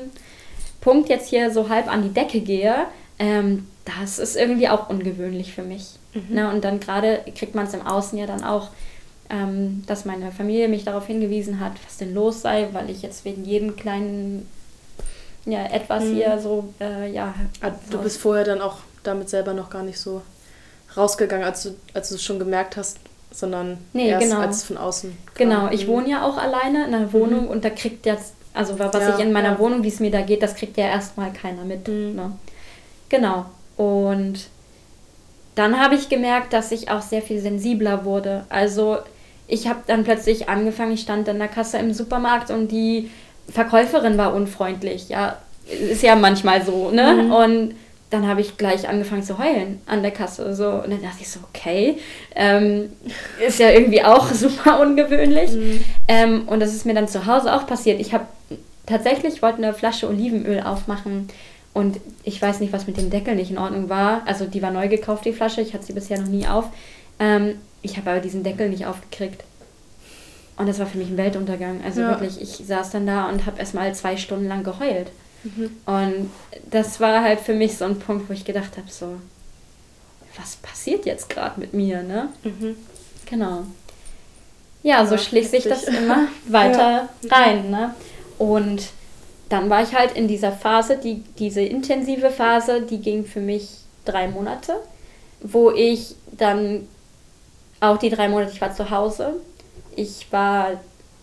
Punkt 0.80 1.08
jetzt 1.08 1.28
hier 1.28 1.50
so 1.50 1.68
halb 1.68 1.92
an 1.92 2.02
die 2.02 2.14
Decke 2.14 2.40
gehe. 2.40 2.86
Ähm, 3.18 3.66
das 3.84 4.18
ist 4.18 4.36
irgendwie 4.36 4.68
auch 4.68 4.88
ungewöhnlich 4.88 5.52
für 5.52 5.62
mich. 5.62 5.94
Mhm. 6.14 6.34
Ne? 6.34 6.52
Und 6.52 6.64
dann 6.64 6.80
gerade 6.80 7.20
kriegt 7.34 7.54
man 7.54 7.66
es 7.66 7.74
im 7.74 7.86
Außen 7.86 8.18
ja 8.18 8.26
dann 8.26 8.44
auch 8.44 8.68
ähm, 9.30 9.82
dass 9.86 10.04
meine 10.04 10.32
Familie 10.32 10.68
mich 10.68 10.84
darauf 10.84 11.06
hingewiesen 11.06 11.60
hat, 11.60 11.72
was 11.84 11.98
denn 11.98 12.14
los 12.14 12.42
sei, 12.42 12.68
weil 12.72 12.88
ich 12.90 13.02
jetzt 13.02 13.24
wegen 13.24 13.44
jedem 13.44 13.76
kleinen 13.76 14.48
ja, 15.44 15.64
etwas 15.64 16.04
mhm. 16.04 16.14
hier 16.14 16.38
so, 16.38 16.72
äh, 16.80 17.10
ja. 17.10 17.34
Ah, 17.60 17.70
du 17.90 17.98
bist 17.98 18.20
vorher 18.20 18.44
dann 18.44 18.60
auch 18.60 18.78
damit 19.02 19.28
selber 19.28 19.54
noch 19.54 19.70
gar 19.70 19.82
nicht 19.82 19.98
so 19.98 20.22
rausgegangen, 20.96 21.44
als 21.44 21.62
du, 21.62 21.74
als 21.94 22.10
du 22.10 22.16
es 22.16 22.22
schon 22.22 22.38
gemerkt 22.38 22.76
hast, 22.76 22.98
sondern 23.30 23.78
nee, 23.92 24.08
erst 24.08 24.28
genau. 24.28 24.40
als 24.40 24.56
es 24.56 24.64
von 24.64 24.76
außen 24.76 25.16
kam. 25.34 25.48
Genau, 25.48 25.70
ich 25.70 25.86
mhm. 25.86 25.90
wohne 25.92 26.10
ja 26.10 26.26
auch 26.26 26.36
alleine 26.36 26.86
in 26.86 26.94
einer 26.94 27.12
Wohnung 27.12 27.44
mhm. 27.44 27.50
und 27.50 27.64
da 27.64 27.70
kriegt 27.70 28.06
jetzt, 28.06 28.34
also 28.52 28.78
was 28.78 28.92
ja, 28.94 29.16
ich 29.16 29.24
in 29.24 29.32
meiner 29.32 29.52
ja. 29.52 29.58
Wohnung, 29.58 29.82
wie 29.82 29.88
es 29.88 30.00
mir 30.00 30.10
da 30.10 30.22
geht, 30.22 30.42
das 30.42 30.54
kriegt 30.54 30.76
ja 30.76 30.86
erstmal 30.86 31.32
keiner 31.32 31.64
mit. 31.64 31.86
Mhm. 31.86 32.14
Ne? 32.14 32.32
Genau. 33.08 33.46
Und 33.76 34.48
dann 35.54 35.80
habe 35.80 35.94
ich 35.94 36.08
gemerkt, 36.08 36.52
dass 36.52 36.72
ich 36.72 36.90
auch 36.90 37.02
sehr 37.02 37.22
viel 37.22 37.40
sensibler 37.40 38.04
wurde. 38.04 38.44
Also 38.48 38.98
ich 39.48 39.66
habe 39.66 39.80
dann 39.86 40.04
plötzlich 40.04 40.48
angefangen, 40.48 40.92
ich 40.92 41.00
stand 41.00 41.28
an 41.28 41.38
der 41.38 41.48
Kasse 41.48 41.78
im 41.78 41.92
Supermarkt 41.92 42.50
und 42.50 42.70
die 42.70 43.10
Verkäuferin 43.48 44.18
war 44.18 44.34
unfreundlich. 44.34 45.08
Ja, 45.08 45.38
ist 45.66 46.02
ja 46.02 46.14
manchmal 46.16 46.64
so, 46.64 46.90
ne? 46.90 47.24
Mhm. 47.24 47.32
Und 47.32 47.74
dann 48.10 48.26
habe 48.26 48.40
ich 48.40 48.56
gleich 48.56 48.88
angefangen 48.88 49.22
zu 49.22 49.38
heulen 49.38 49.80
an 49.86 50.02
der 50.02 50.12
Kasse. 50.12 50.54
So. 50.54 50.68
Und 50.68 50.90
dann 50.90 51.02
dachte 51.02 51.18
ich 51.20 51.28
so, 51.28 51.40
okay, 51.48 51.98
ähm, 52.34 52.90
ist 53.44 53.58
ja 53.58 53.70
irgendwie 53.70 54.02
auch 54.02 54.28
super 54.32 54.80
ungewöhnlich. 54.80 55.50
Mhm. 55.50 55.84
Ähm, 56.06 56.42
und 56.48 56.60
das 56.60 56.74
ist 56.74 56.86
mir 56.86 56.94
dann 56.94 57.08
zu 57.08 57.26
Hause 57.26 57.54
auch 57.54 57.66
passiert. 57.66 58.00
Ich 58.00 58.14
habe 58.14 58.26
tatsächlich, 58.86 59.42
wollte 59.42 59.58
eine 59.58 59.74
Flasche 59.74 60.08
Olivenöl 60.08 60.60
aufmachen 60.60 61.28
und 61.74 62.00
ich 62.24 62.40
weiß 62.40 62.60
nicht, 62.60 62.72
was 62.72 62.86
mit 62.86 62.96
dem 62.96 63.10
Deckel 63.10 63.36
nicht 63.36 63.50
in 63.50 63.58
Ordnung 63.58 63.88
war. 63.88 64.22
Also 64.26 64.46
die 64.46 64.62
war 64.62 64.70
neu 64.70 64.88
gekauft, 64.88 65.24
die 65.24 65.32
Flasche. 65.32 65.60
Ich 65.60 65.74
hatte 65.74 65.84
sie 65.84 65.92
bisher 65.92 66.20
noch 66.20 66.28
nie 66.28 66.46
auf. 66.46 66.66
Ähm, 67.18 67.56
ich 67.82 67.96
habe 67.96 68.10
aber 68.10 68.20
diesen 68.20 68.42
Deckel 68.42 68.68
nicht 68.68 68.86
aufgekriegt. 68.86 69.44
Und 70.56 70.68
das 70.68 70.80
war 70.80 70.86
für 70.86 70.98
mich 70.98 71.08
ein 71.08 71.16
Weltuntergang. 71.16 71.82
Also 71.84 72.00
ja. 72.00 72.10
wirklich, 72.10 72.40
ich 72.40 72.66
saß 72.66 72.90
dann 72.90 73.06
da 73.06 73.28
und 73.28 73.46
habe 73.46 73.60
erstmal 73.60 73.94
zwei 73.94 74.16
Stunden 74.16 74.48
lang 74.48 74.64
geheult. 74.64 75.10
Mhm. 75.44 75.70
Und 75.86 76.30
das 76.70 76.98
war 76.98 77.22
halt 77.22 77.40
für 77.40 77.54
mich 77.54 77.76
so 77.76 77.84
ein 77.84 77.98
Punkt, 77.98 78.28
wo 78.28 78.32
ich 78.32 78.44
gedacht 78.44 78.76
habe, 78.76 78.90
so, 78.90 79.16
was 80.36 80.56
passiert 80.56 81.06
jetzt 81.06 81.28
gerade 81.28 81.60
mit 81.60 81.74
mir, 81.74 82.02
ne? 82.02 82.30
Mhm. 82.42 82.76
Genau. 83.26 83.64
Ja, 84.82 85.06
so 85.06 85.14
ja, 85.14 85.20
schließt 85.20 85.52
sich 85.52 85.64
das 85.64 85.84
immer 85.84 86.28
weiter 86.48 87.08
ja. 87.22 87.30
rein, 87.30 87.70
ne? 87.70 87.94
Und 88.38 88.82
dann 89.48 89.70
war 89.70 89.82
ich 89.82 89.94
halt 89.94 90.12
in 90.12 90.28
dieser 90.28 90.52
Phase, 90.52 90.98
die, 90.98 91.22
diese 91.38 91.62
intensive 91.62 92.30
Phase, 92.30 92.82
die 92.82 92.98
ging 92.98 93.24
für 93.24 93.40
mich 93.40 93.68
drei 94.04 94.28
Monate. 94.28 94.76
wo 95.40 95.70
ich 95.70 96.16
dann 96.32 96.88
auch 97.80 97.96
die 97.96 98.10
drei 98.10 98.28
Monate, 98.28 98.50
ich 98.52 98.60
war 98.60 98.74
zu 98.74 98.90
Hause, 98.90 99.34
ich 99.94 100.26
war 100.32 100.80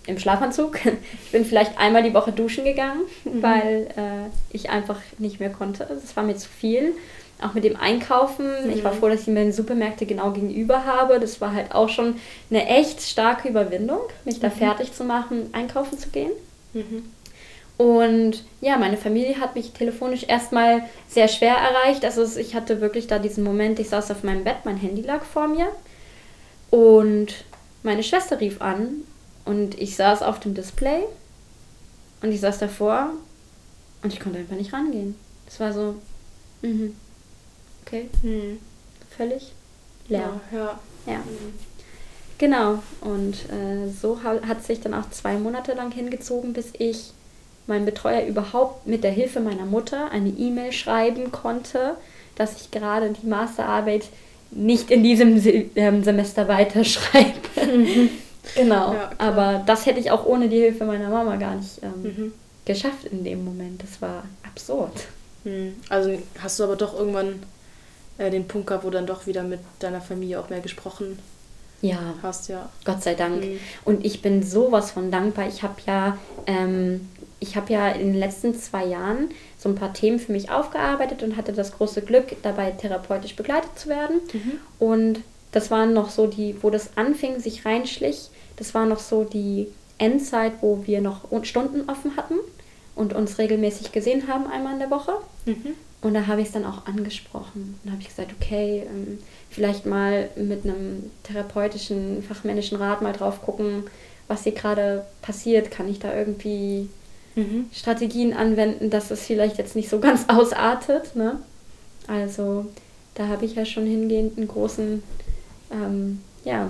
im 0.07 0.19
Schlafanzug. 0.19 0.79
Ich 1.25 1.31
bin 1.31 1.45
vielleicht 1.45 1.77
einmal 1.77 2.03
die 2.03 2.13
Woche 2.13 2.31
duschen 2.31 2.63
gegangen, 2.63 3.01
mhm. 3.25 3.43
weil 3.43 3.87
äh, 3.97 4.29
ich 4.51 4.69
einfach 4.69 4.99
nicht 5.17 5.39
mehr 5.39 5.49
konnte. 5.49 5.85
Das 5.89 6.15
war 6.15 6.23
mir 6.23 6.37
zu 6.37 6.47
viel. 6.47 6.93
Auch 7.41 7.53
mit 7.53 7.65
dem 7.65 7.75
Einkaufen. 7.75 8.45
Mhm. 8.65 8.69
Ich 8.71 8.83
war 8.83 8.93
mhm. 8.93 8.99
froh, 8.99 9.09
dass 9.09 9.21
ich 9.21 9.27
mir 9.27 9.41
den 9.41 9.51
Supermärkte 9.51 10.05
genau 10.05 10.31
gegenüber 10.31 10.85
habe. 10.85 11.19
Das 11.19 11.41
war 11.41 11.53
halt 11.53 11.75
auch 11.75 11.89
schon 11.89 12.15
eine 12.49 12.67
echt 12.67 13.01
starke 13.01 13.49
Überwindung, 13.49 13.99
mich 14.23 14.39
da 14.39 14.47
mhm. 14.47 14.53
fertig 14.53 14.93
zu 14.93 15.03
machen, 15.03 15.49
einkaufen 15.51 15.97
zu 15.99 16.09
gehen. 16.09 16.31
Und 17.77 18.43
ja, 18.61 18.77
meine 18.77 18.97
Familie 18.97 19.39
hat 19.39 19.55
mich 19.55 19.71
telefonisch 19.71 20.23
erstmal 20.23 20.83
sehr 21.09 21.27
schwer 21.27 21.55
erreicht. 21.55 22.05
Also 22.05 22.39
ich 22.39 22.55
hatte 22.55 22.79
wirklich 22.79 23.07
da 23.07 23.19
diesen 23.19 23.43
Moment, 23.43 23.79
ich 23.79 23.89
saß 23.89 24.11
auf 24.11 24.23
meinem 24.23 24.43
Bett, 24.43 24.63
mein 24.63 24.77
Handy 24.77 25.01
lag 25.01 25.23
vor 25.23 25.47
mir 25.47 25.67
und 26.71 27.43
meine 27.83 28.03
Schwester 28.03 28.39
rief 28.39 28.61
an 28.61 29.03
und 29.43 29.79
ich 29.79 29.95
saß 29.97 30.21
auf 30.21 30.39
dem 30.39 30.53
Display 30.53 31.03
und 32.21 32.31
ich 32.31 32.39
saß 32.39 32.59
davor 32.59 33.11
und 34.03 34.13
ich 34.13 34.19
konnte 34.21 34.39
einfach 34.39 34.55
nicht 34.55 34.71
rangehen. 34.71 35.15
Es 35.45 35.59
war 35.59 35.73
so, 35.73 35.95
mhm. 36.61 36.95
okay, 37.85 38.09
mhm. 38.23 38.59
völlig 39.15 39.51
leer. 40.07 40.39
Ja, 40.51 40.57
ja. 40.57 40.79
ja. 41.05 41.17
Mhm. 41.17 41.53
Genau, 42.37 42.83
und 43.01 43.33
äh, 43.49 43.89
so 43.89 44.21
hat 44.23 44.63
sich 44.63 44.81
dann 44.81 44.93
auch 44.93 45.09
zwei 45.09 45.37
Monate 45.37 45.73
lang 45.73 45.91
hingezogen, 45.91 46.51
bis 46.51 46.71
ich 46.77 47.13
meinem 47.67 47.85
Betreuer 47.85 48.25
überhaupt 48.25 48.87
mit 48.87 49.03
der 49.03 49.11
Hilfe 49.11 49.39
meiner 49.39 49.65
Mutter 49.65 50.11
eine 50.11 50.29
E-Mail 50.29 50.71
schreiben 50.71 51.31
konnte, 51.31 51.95
dass 52.35 52.61
ich 52.61 52.71
gerade 52.71 53.11
die 53.11 53.27
Masterarbeit 53.27 54.05
nicht 54.51 54.91
in 54.91 55.03
diesem 55.03 55.41
ähm, 55.75 56.03
Semester 56.03 56.47
weiterschreibe. 56.47 57.31
Mhm. 57.65 58.09
Genau, 58.53 58.93
ja, 58.93 59.09
aber 59.17 59.63
das 59.65 59.87
hätte 59.87 59.99
ich 59.99 60.11
auch 60.11 60.23
ohne 60.27 60.47
die 60.47 60.59
Hilfe 60.59 60.85
meiner 60.85 61.09
Mama 61.09 61.35
gar 61.37 61.55
nicht 61.55 61.81
ähm, 61.81 62.03
mhm. 62.03 62.33
geschafft 62.63 63.05
in 63.11 63.23
dem 63.23 63.43
Moment. 63.43 63.81
Das 63.81 63.99
war 64.03 64.23
absurd. 64.43 64.93
Mhm. 65.45 65.73
Also 65.89 66.19
hast 66.39 66.59
du 66.59 66.65
aber 66.65 66.75
doch 66.75 66.97
irgendwann 66.97 67.41
äh, 68.19 68.29
den 68.29 68.47
Punkt 68.47 68.67
gehabt, 68.67 68.85
wo 68.85 68.91
dann 68.91 69.07
doch 69.07 69.25
wieder 69.25 69.41
mit 69.41 69.61
deiner 69.79 69.99
Familie 69.99 70.39
auch 70.39 70.51
mehr 70.51 70.59
gesprochen 70.59 71.17
ja. 71.81 72.15
hast, 72.21 72.49
ja. 72.49 72.69
Gott 72.83 73.03
sei 73.03 73.15
Dank. 73.15 73.43
Mhm. 73.43 73.59
Und 73.83 74.05
ich 74.05 74.21
bin 74.21 74.43
sowas 74.43 74.91
von 74.91 75.11
dankbar. 75.11 75.47
Ich 75.47 75.63
habe 75.63 75.75
ja, 75.85 76.17
ähm, 76.47 77.09
ich 77.39 77.55
habe 77.55 77.73
ja 77.73 77.89
in 77.89 78.13
den 78.13 78.19
letzten 78.19 78.55
zwei 78.55 78.85
Jahren 78.85 79.29
so 79.57 79.69
ein 79.69 79.75
paar 79.75 79.93
Themen 79.93 80.19
für 80.19 80.31
mich 80.31 80.49
aufgearbeitet 80.49 81.23
und 81.23 81.37
hatte 81.37 81.53
das 81.53 81.73
große 81.73 82.01
Glück, 82.01 82.35
dabei 82.41 82.71
therapeutisch 82.71 83.35
begleitet 83.35 83.77
zu 83.77 83.89
werden. 83.89 84.21
Mhm. 84.33 84.51
Und 84.79 85.21
das 85.51 85.71
waren 85.71 85.93
noch 85.93 86.09
so 86.09 86.27
die, 86.27 86.55
wo 86.61 86.69
das 86.69 86.97
anfing, 86.97 87.39
sich 87.39 87.65
reinschlich, 87.65 88.29
das 88.57 88.73
war 88.73 88.85
noch 88.85 88.99
so 88.99 89.23
die 89.23 89.67
Endzeit, 89.97 90.53
wo 90.61 90.85
wir 90.85 91.01
noch 91.01 91.25
Stunden 91.43 91.89
offen 91.89 92.17
hatten 92.17 92.35
und 92.95 93.13
uns 93.13 93.37
regelmäßig 93.37 93.91
gesehen 93.91 94.27
haben, 94.27 94.47
einmal 94.47 94.73
in 94.73 94.79
der 94.79 94.91
Woche. 94.91 95.13
Mhm. 95.45 95.75
Und 96.01 96.13
da 96.13 96.27
habe 96.27 96.41
ich 96.41 96.47
es 96.47 96.53
dann 96.53 96.65
auch 96.65 96.85
angesprochen. 96.85 97.79
Und 97.83 97.91
habe 97.91 98.01
ich 98.01 98.09
gesagt, 98.09 98.31
okay, 98.39 98.83
ähm, 98.87 99.17
vielleicht 99.49 99.85
mal 99.85 100.29
mit 100.35 100.63
einem 100.63 101.09
therapeutischen, 101.23 102.21
fachmännischen 102.21 102.77
Rat 102.77 103.01
mal 103.01 103.13
drauf 103.13 103.41
gucken, 103.41 103.83
was 104.27 104.43
hier 104.43 104.51
gerade 104.51 105.05
passiert. 105.21 105.71
Kann 105.71 105.89
ich 105.89 105.99
da 105.99 106.15
irgendwie 106.15 106.89
mhm. 107.35 107.69
Strategien 107.73 108.33
anwenden, 108.33 108.89
dass 108.89 109.11
es 109.11 109.25
vielleicht 109.25 109.57
jetzt 109.57 109.75
nicht 109.75 109.89
so 109.89 109.99
ganz 109.99 110.25
ausartet. 110.27 111.15
Ne? 111.15 111.39
Also 112.07 112.65
da 113.15 113.27
habe 113.27 113.45
ich 113.45 113.55
ja 113.55 113.65
schon 113.65 113.85
hingehend 113.85 114.37
einen 114.37 114.47
großen 114.47 115.03
ähm, 115.71 116.21
ja, 116.43 116.69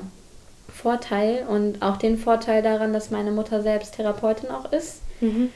Vorteil 0.73 1.45
und 1.47 1.81
auch 1.81 1.97
den 1.97 2.17
Vorteil 2.17 2.61
daran, 2.61 2.93
dass 2.93 3.11
meine 3.11 3.31
Mutter 3.31 3.61
selbst 3.61 3.95
Therapeutin 3.95 4.49
auch 4.49 4.71
ist. 4.71 5.01
Mhm. 5.21 5.49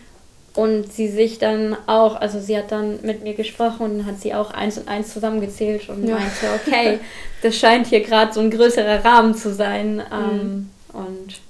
Und 0.56 0.92
sie 0.92 1.08
sich 1.08 1.38
dann 1.38 1.78
auch, 1.86 2.16
also 2.16 2.40
sie 2.40 2.58
hat 2.58 2.72
dann 2.72 3.00
mit 3.04 3.24
mir 3.24 3.36
gesprochen 3.36 3.84
und 3.84 4.06
hat 4.06 4.20
sie 4.20 4.34
auch 4.34 4.52
eins 4.52 4.78
und 4.78 4.88
eins 4.88 5.14
zusammengezählt 5.14 5.88
und 5.90 6.08
ja. 6.08 6.16
meinte, 6.16 6.48
okay, 6.56 7.00
das 7.44 7.56
scheint 7.56 7.88
hier 7.88 8.02
gerade 8.02 8.34
so 8.34 8.40
ein 8.40 8.50
größerer 8.50 9.06
Rahmen 9.06 9.36
zu 9.36 9.54
sein. 9.54 9.98
Mhm. 9.98 10.02
Ähm, 10.12 10.70
und 10.94 11.42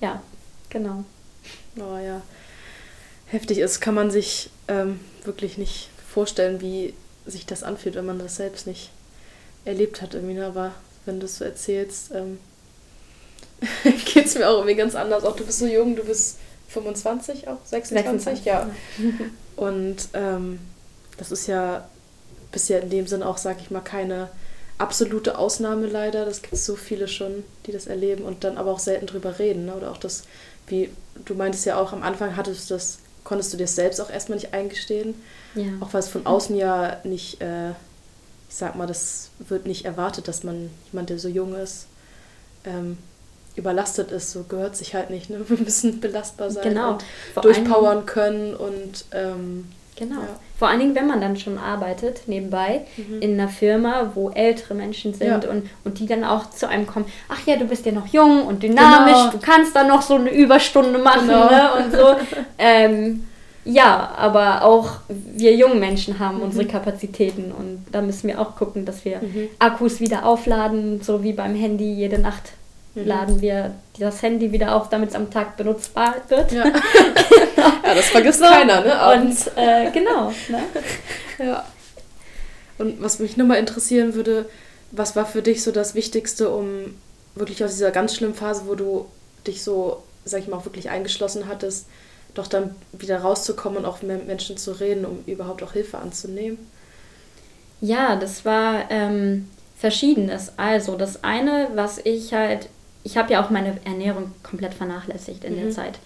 ja, 0.00 0.22
genau. 0.70 1.04
Oh 1.76 1.98
ja, 1.98 2.22
heftig 3.28 3.58
ist, 3.58 3.80
kann 3.80 3.94
man 3.94 4.10
sich 4.10 4.50
ähm, 4.68 5.00
wirklich 5.24 5.58
nicht 5.58 5.88
vorstellen, 6.06 6.60
wie 6.60 6.94
sich 7.26 7.46
das 7.46 7.62
anfühlt, 7.62 7.94
wenn 7.94 8.06
man 8.06 8.18
das 8.18 8.36
selbst 8.36 8.66
nicht 8.66 8.90
erlebt 9.64 10.00
hat 10.02 10.14
irgendwie. 10.14 10.34
Ne? 10.34 10.46
Aber 10.46 10.72
wenn 11.04 11.20
du 11.20 11.26
es 11.26 11.36
so 11.36 11.44
erzählst, 11.44 12.10
ähm, 12.14 12.38
geht 13.82 14.26
es 14.26 14.34
mir 14.34 14.48
auch 14.48 14.58
irgendwie 14.58 14.76
ganz 14.76 14.94
anders. 14.94 15.24
Auch 15.24 15.36
du 15.36 15.44
bist 15.44 15.58
so 15.58 15.66
jung, 15.66 15.96
du 15.96 16.04
bist 16.04 16.38
25 16.68 17.48
auch, 17.48 17.58
26, 17.64 17.94
26 17.94 18.44
ja. 18.44 18.70
Und 19.56 20.08
ähm, 20.14 20.60
das 21.16 21.32
ist 21.32 21.46
ja 21.46 21.88
bisher 22.52 22.82
in 22.82 22.90
dem 22.90 23.06
Sinn 23.06 23.22
auch, 23.22 23.38
sag 23.38 23.60
ich 23.60 23.70
mal, 23.70 23.80
keine 23.80 24.28
absolute 24.78 25.38
Ausnahme 25.38 25.86
leider. 25.86 26.24
Das 26.24 26.42
gibt 26.42 26.56
so 26.56 26.76
viele 26.76 27.08
schon, 27.08 27.44
die 27.66 27.72
das 27.72 27.86
erleben 27.86 28.24
und 28.24 28.44
dann 28.44 28.56
aber 28.56 28.70
auch 28.70 28.78
selten 28.78 29.06
drüber 29.06 29.38
reden. 29.38 29.66
Ne? 29.66 29.74
Oder 29.74 29.90
auch 29.90 29.96
das, 29.96 30.24
wie 30.66 30.90
du 31.24 31.34
meintest 31.34 31.66
ja 31.66 31.78
auch, 31.78 31.92
am 31.92 32.02
Anfang 32.02 32.36
hattest 32.36 32.70
du 32.70 32.74
das, 32.74 32.98
konntest 33.28 33.52
du 33.52 33.58
dir 33.58 33.66
selbst 33.66 34.00
auch 34.00 34.08
erstmal 34.08 34.38
nicht 34.38 34.54
eingestehen. 34.54 35.14
Ja. 35.54 35.66
Auch 35.80 35.92
weil 35.92 36.00
es 36.00 36.08
von 36.08 36.24
außen 36.24 36.56
ja 36.56 36.96
nicht, 37.04 37.42
äh, 37.42 37.70
ich 37.70 38.56
sag 38.56 38.74
mal, 38.74 38.86
das 38.86 39.28
wird 39.38 39.66
nicht 39.66 39.84
erwartet, 39.84 40.28
dass 40.28 40.44
man 40.44 40.70
jemand, 40.90 41.10
der 41.10 41.18
so 41.18 41.28
jung 41.28 41.54
ist, 41.54 41.88
ähm, 42.64 42.96
überlastet 43.54 44.12
ist, 44.12 44.30
so 44.30 44.44
gehört 44.44 44.76
sich 44.76 44.94
halt 44.94 45.10
nicht. 45.10 45.28
Ne? 45.28 45.40
Wir 45.48 45.58
müssen 45.58 46.00
belastbar 46.00 46.50
sein 46.50 46.70
genau. 46.70 46.92
und 46.92 47.04
Vor 47.34 47.42
durchpowern 47.42 48.06
können 48.06 48.56
und 48.56 49.04
ähm, 49.12 49.70
Genau. 49.98 50.20
Ja. 50.20 50.28
Vor 50.58 50.68
allen 50.68 50.80
Dingen, 50.80 50.94
wenn 50.94 51.06
man 51.06 51.20
dann 51.20 51.36
schon 51.36 51.58
arbeitet, 51.58 52.22
nebenbei, 52.26 52.82
mhm. 52.96 53.20
in 53.20 53.34
einer 53.34 53.48
Firma, 53.48 54.12
wo 54.14 54.30
ältere 54.30 54.74
Menschen 54.74 55.14
sind 55.14 55.44
ja. 55.44 55.50
und, 55.50 55.64
und 55.84 55.98
die 55.98 56.06
dann 56.06 56.24
auch 56.24 56.50
zu 56.50 56.68
einem 56.68 56.86
kommen, 56.86 57.06
ach 57.28 57.46
ja, 57.46 57.56
du 57.56 57.64
bist 57.64 57.86
ja 57.86 57.92
noch 57.92 58.06
jung 58.08 58.46
und 58.46 58.62
dynamisch, 58.62 59.12
genau. 59.12 59.30
du 59.30 59.38
kannst 59.38 59.74
da 59.74 59.84
noch 59.84 60.02
so 60.02 60.14
eine 60.14 60.30
Überstunde 60.30 60.98
machen 60.98 61.26
genau. 61.26 61.50
ne? 61.50 61.70
und 61.78 61.92
so. 61.92 62.16
ähm, 62.58 63.24
ja, 63.64 64.14
aber 64.16 64.64
auch 64.64 64.92
wir 65.08 65.54
jungen 65.54 65.78
Menschen 65.78 66.18
haben 66.18 66.38
mhm. 66.38 66.44
unsere 66.44 66.64
Kapazitäten 66.64 67.52
und 67.52 67.84
da 67.92 68.00
müssen 68.00 68.28
wir 68.28 68.40
auch 68.40 68.56
gucken, 68.56 68.84
dass 68.84 69.04
wir 69.04 69.18
mhm. 69.18 69.48
Akkus 69.58 70.00
wieder 70.00 70.24
aufladen, 70.24 71.02
so 71.02 71.22
wie 71.22 71.34
beim 71.34 71.54
Handy 71.54 71.92
jede 71.92 72.18
Nacht 72.18 72.52
mhm. 72.94 73.06
laden 73.06 73.40
wir 73.42 73.74
das 73.98 74.22
Handy 74.22 74.52
wieder 74.52 74.74
auf, 74.74 74.88
damit 74.88 75.10
es 75.10 75.14
am 75.14 75.30
Tag 75.30 75.56
benutzbar 75.56 76.14
wird. 76.28 76.52
Ja, 76.52 76.64
ja 77.84 77.94
das 77.94 78.06
vergisst 78.06 78.38
so. 78.40 78.44
keiner, 78.44 78.82
ne? 78.82 78.98
Abends. 78.98 79.48
Und 79.48 79.56
äh, 79.56 79.90
genau. 79.92 80.32
Ne? 80.48 80.62
ja. 81.38 81.64
Und 82.78 83.02
was 83.02 83.18
mich 83.18 83.36
nochmal 83.36 83.58
interessieren 83.58 84.14
würde, 84.14 84.48
was 84.90 85.16
war 85.16 85.26
für 85.26 85.42
dich 85.42 85.62
so 85.62 85.72
das 85.72 85.94
Wichtigste, 85.94 86.50
um 86.50 86.96
wirklich 87.34 87.62
aus 87.64 87.72
dieser 87.72 87.90
ganz 87.90 88.14
schlimmen 88.14 88.34
Phase, 88.34 88.62
wo 88.66 88.74
du 88.74 89.06
dich 89.46 89.62
so, 89.62 90.02
sag 90.24 90.40
ich 90.40 90.48
mal, 90.48 90.56
auch 90.56 90.64
wirklich 90.64 90.90
eingeschlossen 90.90 91.48
hattest, 91.48 91.86
doch 92.34 92.46
dann 92.46 92.74
wieder 92.92 93.20
rauszukommen 93.20 93.78
und 93.78 93.84
auch 93.84 94.02
mit 94.02 94.26
Menschen 94.26 94.56
zu 94.56 94.72
reden, 94.72 95.04
um 95.04 95.24
überhaupt 95.26 95.62
auch 95.62 95.72
Hilfe 95.72 95.98
anzunehmen? 95.98 96.58
Ja, 97.80 98.16
das 98.16 98.44
war 98.44 98.90
ähm, 98.90 99.48
verschiedenes. 99.76 100.52
Also 100.56 100.96
das 100.96 101.24
eine, 101.24 101.68
was 101.74 101.98
ich 101.98 102.32
halt 102.32 102.68
ich 103.08 103.16
habe 103.16 103.32
ja 103.32 103.42
auch 103.42 103.50
meine 103.50 103.78
Ernährung 103.84 104.32
komplett 104.42 104.74
vernachlässigt 104.74 105.44
in 105.44 105.54
mhm. 105.54 105.62
der 105.62 105.70
Zeit. 105.70 105.98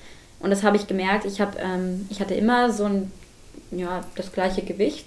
Und 0.42 0.50
das 0.50 0.62
habe 0.62 0.76
ich 0.76 0.86
gemerkt. 0.86 1.24
Ich, 1.24 1.40
hab, 1.40 1.58
ähm, 1.62 2.06
ich 2.10 2.20
hatte 2.20 2.34
immer 2.34 2.70
so 2.72 2.84
ein, 2.84 3.12
ja, 3.70 4.02
das 4.16 4.32
gleiche 4.32 4.62
Gewicht. 4.62 5.06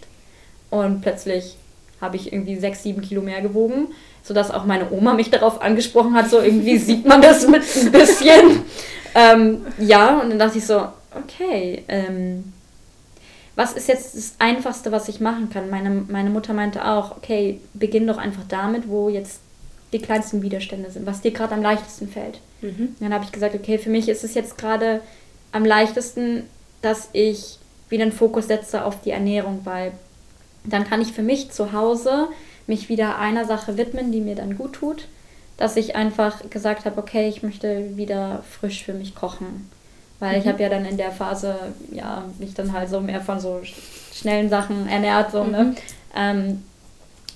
Und 0.69 1.01
plötzlich 1.01 1.57
habe 2.01 2.15
ich 2.15 2.31
irgendwie 2.31 2.55
sechs, 2.57 2.83
sieben 2.83 3.01
Kilo 3.01 3.21
mehr 3.21 3.41
gewogen, 3.41 3.87
sodass 4.23 4.51
auch 4.51 4.65
meine 4.65 4.91
Oma 4.91 5.13
mich 5.13 5.29
darauf 5.29 5.61
angesprochen 5.61 6.15
hat, 6.15 6.29
so 6.29 6.41
irgendwie 6.41 6.77
sieht 6.79 7.05
man 7.05 7.21
das 7.21 7.47
mit 7.47 7.63
ein 7.75 7.91
bisschen. 7.91 8.63
ähm, 9.13 9.65
ja, 9.77 10.19
und 10.19 10.29
dann 10.29 10.39
dachte 10.39 10.57
ich 10.57 10.65
so, 10.65 10.87
okay, 11.11 11.83
ähm, 11.87 12.53
was 13.55 13.73
ist 13.73 13.87
jetzt 13.87 14.15
das 14.15 14.35
Einfachste, 14.39 14.91
was 14.91 15.07
ich 15.07 15.21
machen 15.21 15.49
kann? 15.49 15.69
Meine, 15.69 15.89
meine 15.89 16.29
Mutter 16.29 16.53
meinte 16.53 16.85
auch, 16.85 17.15
okay, 17.15 17.61
beginn 17.73 18.07
doch 18.07 18.17
einfach 18.17 18.43
damit, 18.49 18.89
wo 18.89 19.07
jetzt 19.09 19.39
die 19.93 19.99
kleinsten 19.99 20.41
Widerstände 20.41 20.91
sind, 20.91 21.05
was 21.05 21.21
dir 21.21 21.31
gerade 21.31 21.53
am 21.53 21.61
leichtesten 21.61 22.09
fällt. 22.09 22.41
Mhm. 22.61 22.95
Dann 22.99 23.13
habe 23.13 23.23
ich 23.23 23.31
gesagt, 23.31 23.55
okay, 23.55 23.77
für 23.77 23.89
mich 23.89 24.09
ist 24.09 24.25
es 24.25 24.33
jetzt 24.33 24.57
gerade 24.57 24.99
am 25.55 25.63
leichtesten, 25.63 26.43
dass 26.81 27.07
ich 27.13 27.59
wieder 27.87 28.03
einen 28.03 28.11
Fokus 28.11 28.47
setze 28.47 28.83
auf 28.83 28.99
die 29.01 29.11
Ernährung, 29.11 29.61
weil 29.63 29.93
dann 30.65 30.83
kann 30.83 31.01
ich 31.01 31.13
für 31.13 31.23
mich 31.23 31.49
zu 31.51 31.71
Hause 31.71 32.27
mich 32.67 32.89
wieder 32.89 33.19
einer 33.19 33.45
Sache 33.45 33.77
widmen, 33.77 34.11
die 34.11 34.19
mir 34.19 34.35
dann 34.35 34.57
gut 34.57 34.73
tut, 34.73 35.07
dass 35.55 35.77
ich 35.77 35.95
einfach 35.95 36.49
gesagt 36.49 36.83
habe, 36.83 36.99
okay, 36.99 37.29
ich 37.29 37.41
möchte 37.41 37.95
wieder 37.95 38.43
frisch 38.59 38.83
für 38.83 38.93
mich 38.93 39.15
kochen. 39.15 39.69
Weil 40.19 40.33
mhm. 40.35 40.41
ich 40.41 40.47
habe 40.49 40.61
ja 40.61 40.67
dann 40.67 40.83
in 40.83 40.97
der 40.97 41.11
Phase, 41.11 41.55
ja, 41.89 42.25
mich 42.37 42.53
dann 42.53 42.73
halt 42.73 42.89
so 42.89 42.99
mehr 42.99 43.21
von 43.21 43.39
so 43.39 43.61
schnellen 44.13 44.49
Sachen 44.49 44.89
ernährt, 44.89 45.31
so, 45.31 45.45
ne? 45.45 45.63
mhm. 45.63 45.69
ne? 45.69 45.75
Ähm, 46.17 46.63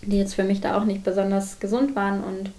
die 0.02 0.18
jetzt 0.18 0.36
für 0.36 0.44
mich 0.44 0.60
da 0.60 0.78
auch 0.78 0.84
nicht 0.84 1.06
besonders 1.06 1.60
gesund 1.62 1.96
waren 1.96 2.22
und 2.22 2.52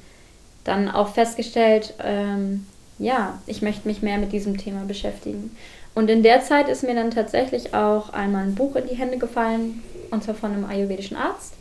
dann 0.65 0.91
auch 0.91 1.13
festgestellt, 1.13 1.93
ähm, 2.03 2.67
ja, 3.01 3.39
ich 3.47 3.63
möchte 3.63 3.89
mich 3.89 4.03
mehr 4.03 4.19
mit 4.19 4.33
diesem 4.33 4.59
Thema 4.59 4.85
beschäftigen. 4.85 5.57
Und 5.95 6.09
in 6.09 6.23
der 6.23 6.43
Zeit 6.43 6.69
ist 6.69 6.85
mir 6.85 6.95
dann 6.95 7.11
tatsächlich 7.11 7.75
auch 7.75 8.13
einmal 8.13 8.45
ein 8.45 8.55
Buch 8.55 8.77
in 8.77 8.87
die 8.87 8.95
Hände 8.95 9.19
gefallen, 9.19 9.83
und 10.11 10.23
zwar 10.23 10.35
von 10.35 10.53
einem 10.53 10.65
ayurvedischen 10.65 11.17
Arzt, 11.17 11.55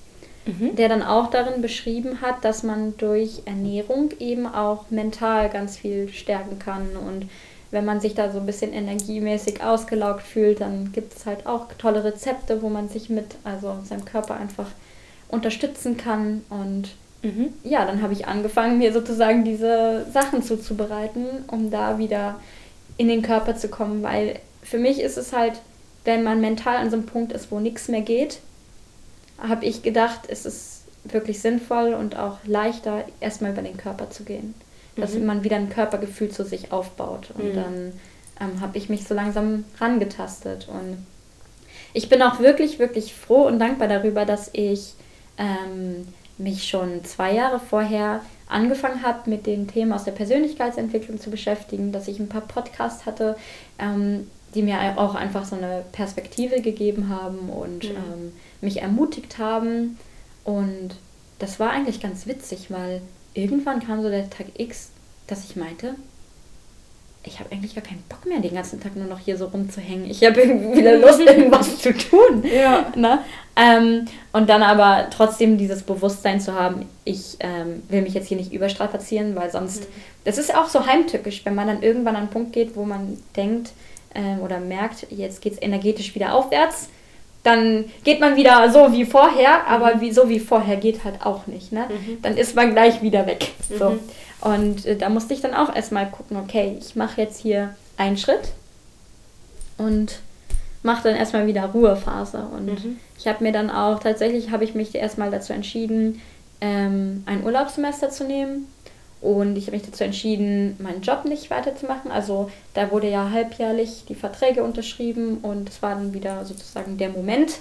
mhm. 0.45 0.75
der 0.75 0.89
dann 0.89 1.01
auch 1.01 1.29
darin 1.29 1.61
beschrieben 1.61 2.21
hat, 2.21 2.43
dass 2.43 2.63
man 2.63 2.95
durch 2.97 3.41
Ernährung 3.45 4.11
eben 4.19 4.45
auch 4.45 4.89
mental 4.91 5.49
ganz 5.49 5.77
viel 5.77 6.09
stärken 6.09 6.59
kann. 6.59 6.89
Und 6.95 7.29
wenn 7.71 7.85
man 7.85 8.01
sich 8.01 8.15
da 8.15 8.31
so 8.31 8.39
ein 8.39 8.45
bisschen 8.45 8.73
energiemäßig 8.73 9.63
ausgelaugt 9.63 10.23
fühlt, 10.23 10.61
dann 10.61 10.91
gibt 10.91 11.15
es 11.15 11.25
halt 11.25 11.47
auch 11.47 11.67
tolle 11.77 12.03
Rezepte, 12.03 12.61
wo 12.61 12.69
man 12.69 12.89
sich 12.89 13.09
mit, 13.09 13.35
also 13.43 13.77
seinem 13.83 14.05
Körper 14.05 14.35
einfach 14.35 14.67
unterstützen 15.29 15.95
kann. 15.97 16.43
Und 16.49 16.89
mhm. 17.21 17.53
ja, 17.63 17.85
dann 17.85 18.01
habe 18.01 18.13
ich 18.13 18.27
angefangen, 18.27 18.77
mir 18.77 18.93
sozusagen 18.93 19.43
diese 19.43 20.05
Sachen 20.11 20.43
zuzubereiten, 20.43 21.25
um 21.47 21.71
da 21.71 21.97
wieder 21.97 22.39
in 22.97 23.07
den 23.07 23.21
Körper 23.21 23.55
zu 23.55 23.69
kommen, 23.69 24.03
weil 24.03 24.39
für 24.61 24.77
mich 24.77 24.99
ist 24.99 25.17
es 25.17 25.33
halt, 25.33 25.53
wenn 26.05 26.23
man 26.23 26.41
mental 26.41 26.77
an 26.77 26.89
so 26.89 26.97
einem 26.97 27.05
Punkt 27.05 27.31
ist, 27.31 27.51
wo 27.51 27.59
nichts 27.59 27.87
mehr 27.87 28.01
geht, 28.01 28.39
habe 29.37 29.65
ich 29.65 29.83
gedacht, 29.83 30.21
es 30.27 30.45
ist 30.45 30.83
wirklich 31.03 31.39
sinnvoll 31.39 31.93
und 31.93 32.17
auch 32.17 32.37
leichter, 32.45 33.05
erstmal 33.19 33.51
über 33.51 33.61
den 33.61 33.77
Körper 33.77 34.09
zu 34.09 34.23
gehen. 34.23 34.53
Dass 34.95 35.13
mhm. 35.13 35.25
man 35.25 35.43
wieder 35.43 35.55
ein 35.55 35.69
Körpergefühl 35.69 36.29
zu 36.29 36.43
sich 36.43 36.71
aufbaut. 36.71 37.31
Und 37.37 37.51
mhm. 37.51 37.55
dann 37.55 37.93
ähm, 38.41 38.61
habe 38.61 38.77
ich 38.77 38.89
mich 38.89 39.05
so 39.05 39.13
langsam 39.13 39.63
rangetastet. 39.79 40.67
Und 40.67 41.05
ich 41.93 42.09
bin 42.09 42.21
auch 42.21 42.39
wirklich, 42.39 42.79
wirklich 42.79 43.13
froh 43.13 43.47
und 43.47 43.59
dankbar 43.59 43.87
darüber, 43.87 44.25
dass 44.25 44.49
ich 44.51 44.93
ähm, 45.37 46.07
mich 46.39 46.67
schon 46.67 47.03
zwei 47.03 47.33
Jahre 47.33 47.59
vorher 47.59 48.21
angefangen 48.47 49.03
habe, 49.03 49.29
mit 49.29 49.45
den 49.45 49.67
Themen 49.67 49.93
aus 49.93 50.05
der 50.05 50.13
Persönlichkeitsentwicklung 50.13 51.19
zu 51.19 51.29
beschäftigen, 51.29 51.91
dass 51.91 52.07
ich 52.07 52.19
ein 52.19 52.29
paar 52.29 52.41
Podcasts 52.41 53.05
hatte, 53.05 53.37
ähm, 53.77 54.27
die 54.55 54.63
mir 54.63 54.97
auch 54.97 55.13
einfach 55.13 55.45
so 55.45 55.55
eine 55.55 55.83
Perspektive 55.91 56.61
gegeben 56.61 57.09
haben 57.09 57.49
und 57.49 57.83
mhm. 57.83 57.95
ähm, 57.95 58.33
mich 58.61 58.81
ermutigt 58.81 59.37
haben. 59.37 59.99
Und 60.43 60.95
das 61.37 61.59
war 61.59 61.69
eigentlich 61.69 62.01
ganz 62.01 62.25
witzig, 62.25 62.71
weil 62.71 63.01
irgendwann 63.33 63.79
kam 63.79 64.01
so 64.01 64.09
der 64.09 64.29
Tag 64.29 64.47
X, 64.57 64.89
dass 65.27 65.45
ich 65.45 65.55
meinte, 65.55 65.95
ich 67.23 67.39
habe 67.39 67.51
eigentlich 67.51 67.75
gar 67.75 67.83
keinen 67.83 68.03
Bock 68.07 68.25
mehr, 68.25 68.39
den 68.39 68.55
ganzen 68.55 68.79
Tag 68.79 68.95
nur 68.95 69.05
noch 69.05 69.19
hier 69.19 69.37
so 69.37 69.45
rumzuhängen. 69.45 70.09
Ich 70.09 70.23
habe 70.23 70.37
wieder 70.75 70.97
Lust, 70.97 71.19
irgendwas 71.25 71.77
zu 71.79 71.93
tun. 71.93 72.43
Ja. 72.43 72.91
Ne? 72.95 73.19
Ähm, 73.55 74.05
und 74.31 74.49
dann 74.49 74.63
aber 74.63 75.07
trotzdem 75.09 75.57
dieses 75.57 75.83
Bewusstsein 75.83 76.39
zu 76.39 76.53
haben, 76.53 76.85
ich 77.03 77.37
ähm, 77.41 77.83
will 77.89 78.03
mich 78.03 78.13
jetzt 78.13 78.27
hier 78.27 78.37
nicht 78.37 78.53
überstrapazieren, 78.53 79.35
weil 79.35 79.51
sonst, 79.51 79.81
mhm. 79.81 79.93
das 80.23 80.37
ist 80.37 80.55
auch 80.55 80.69
so 80.69 80.85
heimtückisch, 80.85 81.43
wenn 81.43 81.55
man 81.55 81.67
dann 81.67 81.83
irgendwann 81.83 82.15
an 82.15 82.23
einen 82.23 82.31
Punkt 82.31 82.53
geht, 82.53 82.75
wo 82.77 82.85
man 82.85 83.17
denkt 83.35 83.71
ähm, 84.15 84.39
oder 84.39 84.59
merkt, 84.59 85.07
jetzt 85.09 85.41
geht 85.41 85.53
es 85.53 85.61
energetisch 85.61 86.15
wieder 86.15 86.33
aufwärts 86.33 86.89
dann 87.43 87.85
geht 88.03 88.19
man 88.19 88.35
wieder 88.35 88.69
so 88.69 88.91
wie 88.91 89.05
vorher, 89.05 89.65
aber 89.65 89.95
mhm. 89.95 90.01
wie, 90.01 90.11
so 90.11 90.27
wie 90.29 90.39
vorher 90.39 90.75
geht 90.75 91.03
halt 91.05 91.25
auch 91.25 91.47
nicht. 91.47 91.71
Ne? 91.71 91.85
Mhm. 91.89 92.21
Dann 92.21 92.37
ist 92.37 92.55
man 92.55 92.71
gleich 92.71 93.01
wieder 93.01 93.25
weg. 93.27 93.47
So. 93.69 93.91
Mhm. 93.91 93.99
Und 94.41 94.85
äh, 94.85 94.95
da 94.95 95.09
musste 95.09 95.33
ich 95.33 95.41
dann 95.41 95.53
auch 95.53 95.75
erstmal 95.75 96.09
gucken, 96.09 96.37
okay, 96.37 96.77
ich 96.79 96.95
mache 96.95 97.21
jetzt 97.21 97.41
hier 97.41 97.75
einen 97.97 98.17
Schritt 98.17 98.53
und 99.77 100.19
mache 100.83 101.03
dann 101.03 101.15
erstmal 101.15 101.47
wieder 101.47 101.65
Ruhephase. 101.65 102.47
Und 102.55 102.65
mhm. 102.65 102.97
ich 103.17 103.27
habe 103.27 103.43
mir 103.43 103.51
dann 103.51 103.69
auch, 103.69 103.99
tatsächlich 103.99 104.51
habe 104.51 104.63
ich 104.63 104.75
mich 104.75 104.95
erstmal 104.95 105.31
dazu 105.31 105.53
entschieden, 105.53 106.21
ähm, 106.61 107.23
ein 107.25 107.43
Urlaubssemester 107.43 108.09
zu 108.09 108.23
nehmen 108.23 108.67
und 109.21 109.57
ich 109.57 109.67
habe 109.67 109.75
mich 109.77 109.85
dazu 109.85 110.03
entschieden, 110.03 110.77
meinen 110.79 111.01
Job 111.01 111.25
nicht 111.25 111.49
weiterzumachen. 111.49 112.11
Also 112.11 112.49
da 112.73 112.91
wurde 112.91 113.09
ja 113.09 113.31
halbjährlich 113.31 114.05
die 114.07 114.15
Verträge 114.15 114.63
unterschrieben 114.63 115.39
und 115.41 115.69
es 115.69 115.81
war 115.81 115.95
dann 115.95 116.13
wieder 116.13 116.45
sozusagen 116.45 116.97
der 116.97 117.09
Moment. 117.09 117.57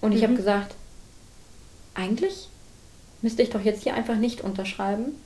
Und 0.00 0.12
ich 0.12 0.20
mhm. 0.20 0.24
habe 0.24 0.34
gesagt, 0.34 0.74
eigentlich 1.94 2.48
müsste 3.22 3.42
ich 3.42 3.50
doch 3.50 3.62
jetzt 3.62 3.82
hier 3.82 3.94
einfach 3.94 4.16
nicht 4.16 4.42
unterschreiben, 4.42 5.16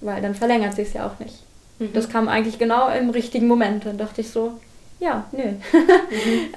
weil 0.00 0.22
dann 0.22 0.34
verlängert 0.34 0.74
sich 0.74 0.88
es 0.88 0.94
ja 0.94 1.06
auch 1.06 1.18
nicht. 1.18 1.34
Mhm. 1.78 1.92
Das 1.92 2.08
kam 2.08 2.28
eigentlich 2.28 2.58
genau 2.58 2.88
im 2.88 3.10
richtigen 3.10 3.46
Moment. 3.46 3.86
Dann 3.86 3.98
dachte 3.98 4.20
ich 4.20 4.30
so, 4.30 4.52
ja, 5.00 5.24
nö. 5.32 5.42
Mhm. 5.42 5.58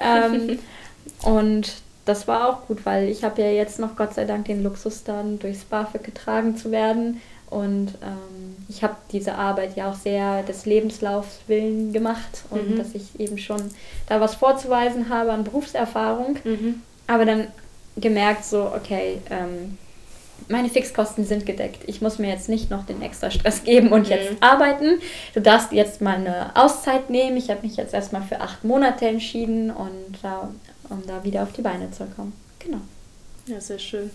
ähm, 0.00 0.58
und 1.22 1.72
das 2.04 2.26
war 2.26 2.48
auch 2.48 2.66
gut, 2.66 2.86
weil 2.86 3.08
ich 3.08 3.24
habe 3.24 3.42
ja 3.42 3.50
jetzt 3.50 3.78
noch 3.78 3.96
Gott 3.96 4.14
sei 4.14 4.24
Dank 4.24 4.46
den 4.46 4.62
Luxus 4.62 5.04
dann 5.04 5.38
durchs 5.38 5.64
BAföG 5.64 6.04
getragen 6.04 6.56
zu 6.56 6.70
werden 6.70 7.20
und 7.50 7.94
ähm, 8.02 8.56
ich 8.68 8.82
habe 8.82 8.96
diese 9.10 9.34
Arbeit 9.34 9.76
ja 9.76 9.90
auch 9.90 9.94
sehr 9.94 10.42
des 10.42 10.66
Lebenslaufs 10.66 11.40
willen 11.46 11.92
gemacht 11.92 12.44
und 12.50 12.72
mhm. 12.72 12.76
dass 12.76 12.94
ich 12.94 13.18
eben 13.18 13.38
schon 13.38 13.62
da 14.06 14.20
was 14.20 14.34
vorzuweisen 14.34 15.08
habe 15.08 15.32
an 15.32 15.44
Berufserfahrung. 15.44 16.38
Mhm. 16.44 16.82
Aber 17.06 17.24
dann 17.24 17.46
gemerkt 17.96 18.44
so, 18.44 18.70
okay, 18.74 19.18
ähm, 19.30 19.78
meine 20.48 20.68
Fixkosten 20.68 21.24
sind 21.24 21.46
gedeckt. 21.46 21.82
Ich 21.86 22.00
muss 22.00 22.18
mir 22.18 22.28
jetzt 22.28 22.48
nicht 22.48 22.70
noch 22.70 22.86
den 22.86 23.02
extra 23.02 23.30
Stress 23.30 23.64
geben 23.64 23.92
und 23.92 24.06
mhm. 24.06 24.10
jetzt 24.10 24.32
arbeiten. 24.40 25.00
Du 25.34 25.40
darfst 25.40 25.72
jetzt 25.72 26.00
mal 26.00 26.16
eine 26.16 26.56
Auszeit 26.56 27.10
nehmen. 27.10 27.36
Ich 27.36 27.50
habe 27.50 27.66
mich 27.66 27.76
jetzt 27.76 27.94
erstmal 27.94 28.22
für 28.22 28.40
acht 28.40 28.64
Monate 28.64 29.06
entschieden 29.06 29.70
und 29.70 30.14
äh, 30.22 30.88
um 30.88 31.02
da 31.06 31.22
wieder 31.24 31.42
auf 31.42 31.52
die 31.52 31.62
Beine 31.62 31.90
zu 31.90 32.06
kommen. 32.06 32.32
Genau. 32.58 32.80
Ja, 33.46 33.60
sehr 33.60 33.78
schön. 33.78 34.10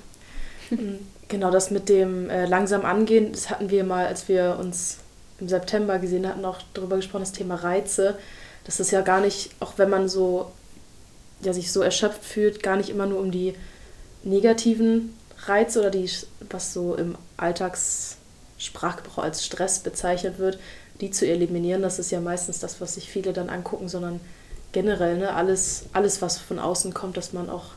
Genau, 1.27 1.51
das 1.51 1.71
mit 1.71 1.89
dem 1.89 2.29
äh, 2.29 2.45
langsam 2.45 2.85
angehen, 2.85 3.31
das 3.31 3.49
hatten 3.49 3.69
wir 3.69 3.83
mal, 3.83 4.05
als 4.05 4.27
wir 4.27 4.57
uns 4.59 4.99
im 5.39 5.47
September 5.47 5.97
gesehen 5.99 6.27
hatten, 6.27 6.45
auch 6.45 6.59
darüber 6.73 6.95
gesprochen, 6.95 7.23
das 7.23 7.31
Thema 7.31 7.55
Reize. 7.55 8.17
Das 8.65 8.79
ist 8.79 8.91
ja 8.91 9.01
gar 9.01 9.19
nicht, 9.19 9.51
auch 9.59 9.73
wenn 9.77 9.89
man 9.89 10.07
so, 10.07 10.51
ja, 11.41 11.53
sich 11.53 11.71
so 11.71 11.81
erschöpft 11.81 12.23
fühlt, 12.23 12.61
gar 12.63 12.77
nicht 12.77 12.89
immer 12.89 13.05
nur 13.05 13.19
um 13.19 13.31
die 13.31 13.55
negativen 14.23 15.15
Reize 15.47 15.79
oder 15.79 15.89
die, 15.89 16.09
was 16.49 16.73
so 16.73 16.95
im 16.95 17.15
Alltagssprachgebrauch 17.37 19.23
als 19.23 19.45
Stress 19.45 19.79
bezeichnet 19.79 20.39
wird, 20.39 20.59
die 21.01 21.11
zu 21.11 21.27
eliminieren. 21.27 21.81
Das 21.81 21.99
ist 21.99 22.11
ja 22.11 22.21
meistens 22.21 22.59
das, 22.59 22.81
was 22.81 22.95
sich 22.95 23.09
viele 23.09 23.33
dann 23.33 23.49
angucken, 23.49 23.89
sondern 23.89 24.19
generell, 24.71 25.17
ne, 25.17 25.33
alles, 25.33 25.85
alles, 25.93 26.21
was 26.21 26.37
von 26.37 26.59
außen 26.59 26.93
kommt, 26.93 27.17
dass 27.17 27.33
man 27.33 27.49
auch 27.49 27.71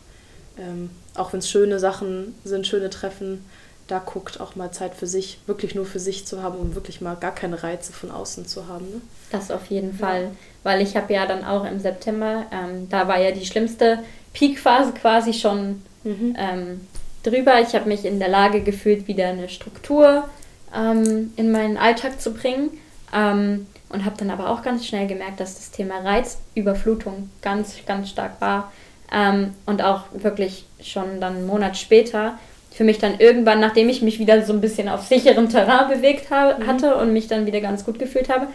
ähm, 0.59 0.91
auch 1.15 1.33
wenn 1.33 1.41
es 1.41 1.51
schöne 1.51 1.79
Sachen 1.79 2.35
sind, 2.45 2.67
schöne 2.67 2.91
Treffen, 2.91 3.45
da 3.89 4.01
guckt, 4.01 4.41
auch 4.41 4.57
mal 4.57 4.73
Zeit 4.73 4.95
für 4.95 5.07
sich, 5.07 5.39
wirklich 5.47 5.75
nur 5.77 5.87
für 5.87 6.01
sich 6.01 6.27
zu 6.27 6.43
haben, 6.43 6.59
um 6.59 6.75
wirklich 6.75 7.01
mal 7.01 7.15
gar 7.15 7.33
keine 7.35 7.63
Reize 7.63 7.93
von 7.93 8.11
außen 8.11 8.47
zu 8.47 8.67
haben. 8.67 8.87
Ne? 8.87 9.01
Das 9.31 9.51
auf 9.51 9.67
jeden 9.67 9.93
ja. 9.93 10.07
Fall, 10.07 10.31
weil 10.65 10.81
ich 10.83 10.97
habe 10.97 11.13
ja 11.13 11.27
dann 11.27 11.45
auch 11.45 11.65
im 11.65 11.79
September, 11.79 12.47
ähm, 12.51 12.89
da 12.89 13.07
war 13.07 13.21
ja 13.21 13.31
die 13.31 13.47
schlimmste 13.47 14.01
Peakphase 14.33 14.93
quasi 14.93 15.33
schon 15.33 15.83
mhm. 16.03 16.35
ähm, 16.37 16.81
drüber. 17.27 17.61
Ich 17.61 17.75
habe 17.75 17.89
mich 17.89 18.05
in 18.05 18.19
der 18.19 18.29
Lage 18.29 18.63
gefühlt, 18.63 19.09
wieder 19.09 19.29
eine 19.29 19.49
Struktur 19.49 20.29
ähm, 20.75 21.33
in 21.37 21.51
meinen 21.51 21.77
Alltag 21.77 22.21
zu 22.21 22.33
bringen. 22.33 22.71
Ähm, 23.15 23.67
und 23.89 24.05
habe 24.05 24.17
dann 24.19 24.31
aber 24.31 24.51
auch 24.51 24.63
ganz 24.63 24.85
schnell 24.85 25.07
gemerkt, 25.07 25.39
dass 25.39 25.55
das 25.55 25.71
Thema 25.71 26.01
Reizüberflutung 26.01 27.31
ganz, 27.41 27.77
ganz 27.87 28.11
stark 28.11 28.41
war. 28.41 28.73
Ähm, 29.13 29.55
und 29.65 29.83
auch 29.83 30.05
wirklich 30.13 30.65
schon 30.83 31.21
dann 31.21 31.37
einen 31.37 31.47
Monat 31.47 31.77
später 31.77 32.39
für 32.77 32.85
mich 32.85 32.99
dann 32.99 33.19
irgendwann, 33.19 33.61
nachdem 33.61 33.89
ich 33.89 34.03
mich 34.03 34.19
wieder 34.19 34.45
so 34.45 34.53
ein 34.53 34.61
bisschen 34.61 34.91
auf 34.91 35.07
sicherem 35.07 35.49
Terrain 35.49 35.89
bewegt 35.89 36.31
ha 36.31 36.59
mhm. 36.59 36.67
hatte 36.67 36.97
und 36.97 37.13
mich 37.13 37.27
dann 37.27 37.47
wieder 37.47 37.61
ganz 37.61 37.87
gut 37.87 37.99
gefühlt 37.99 38.29
habe, 38.29 38.49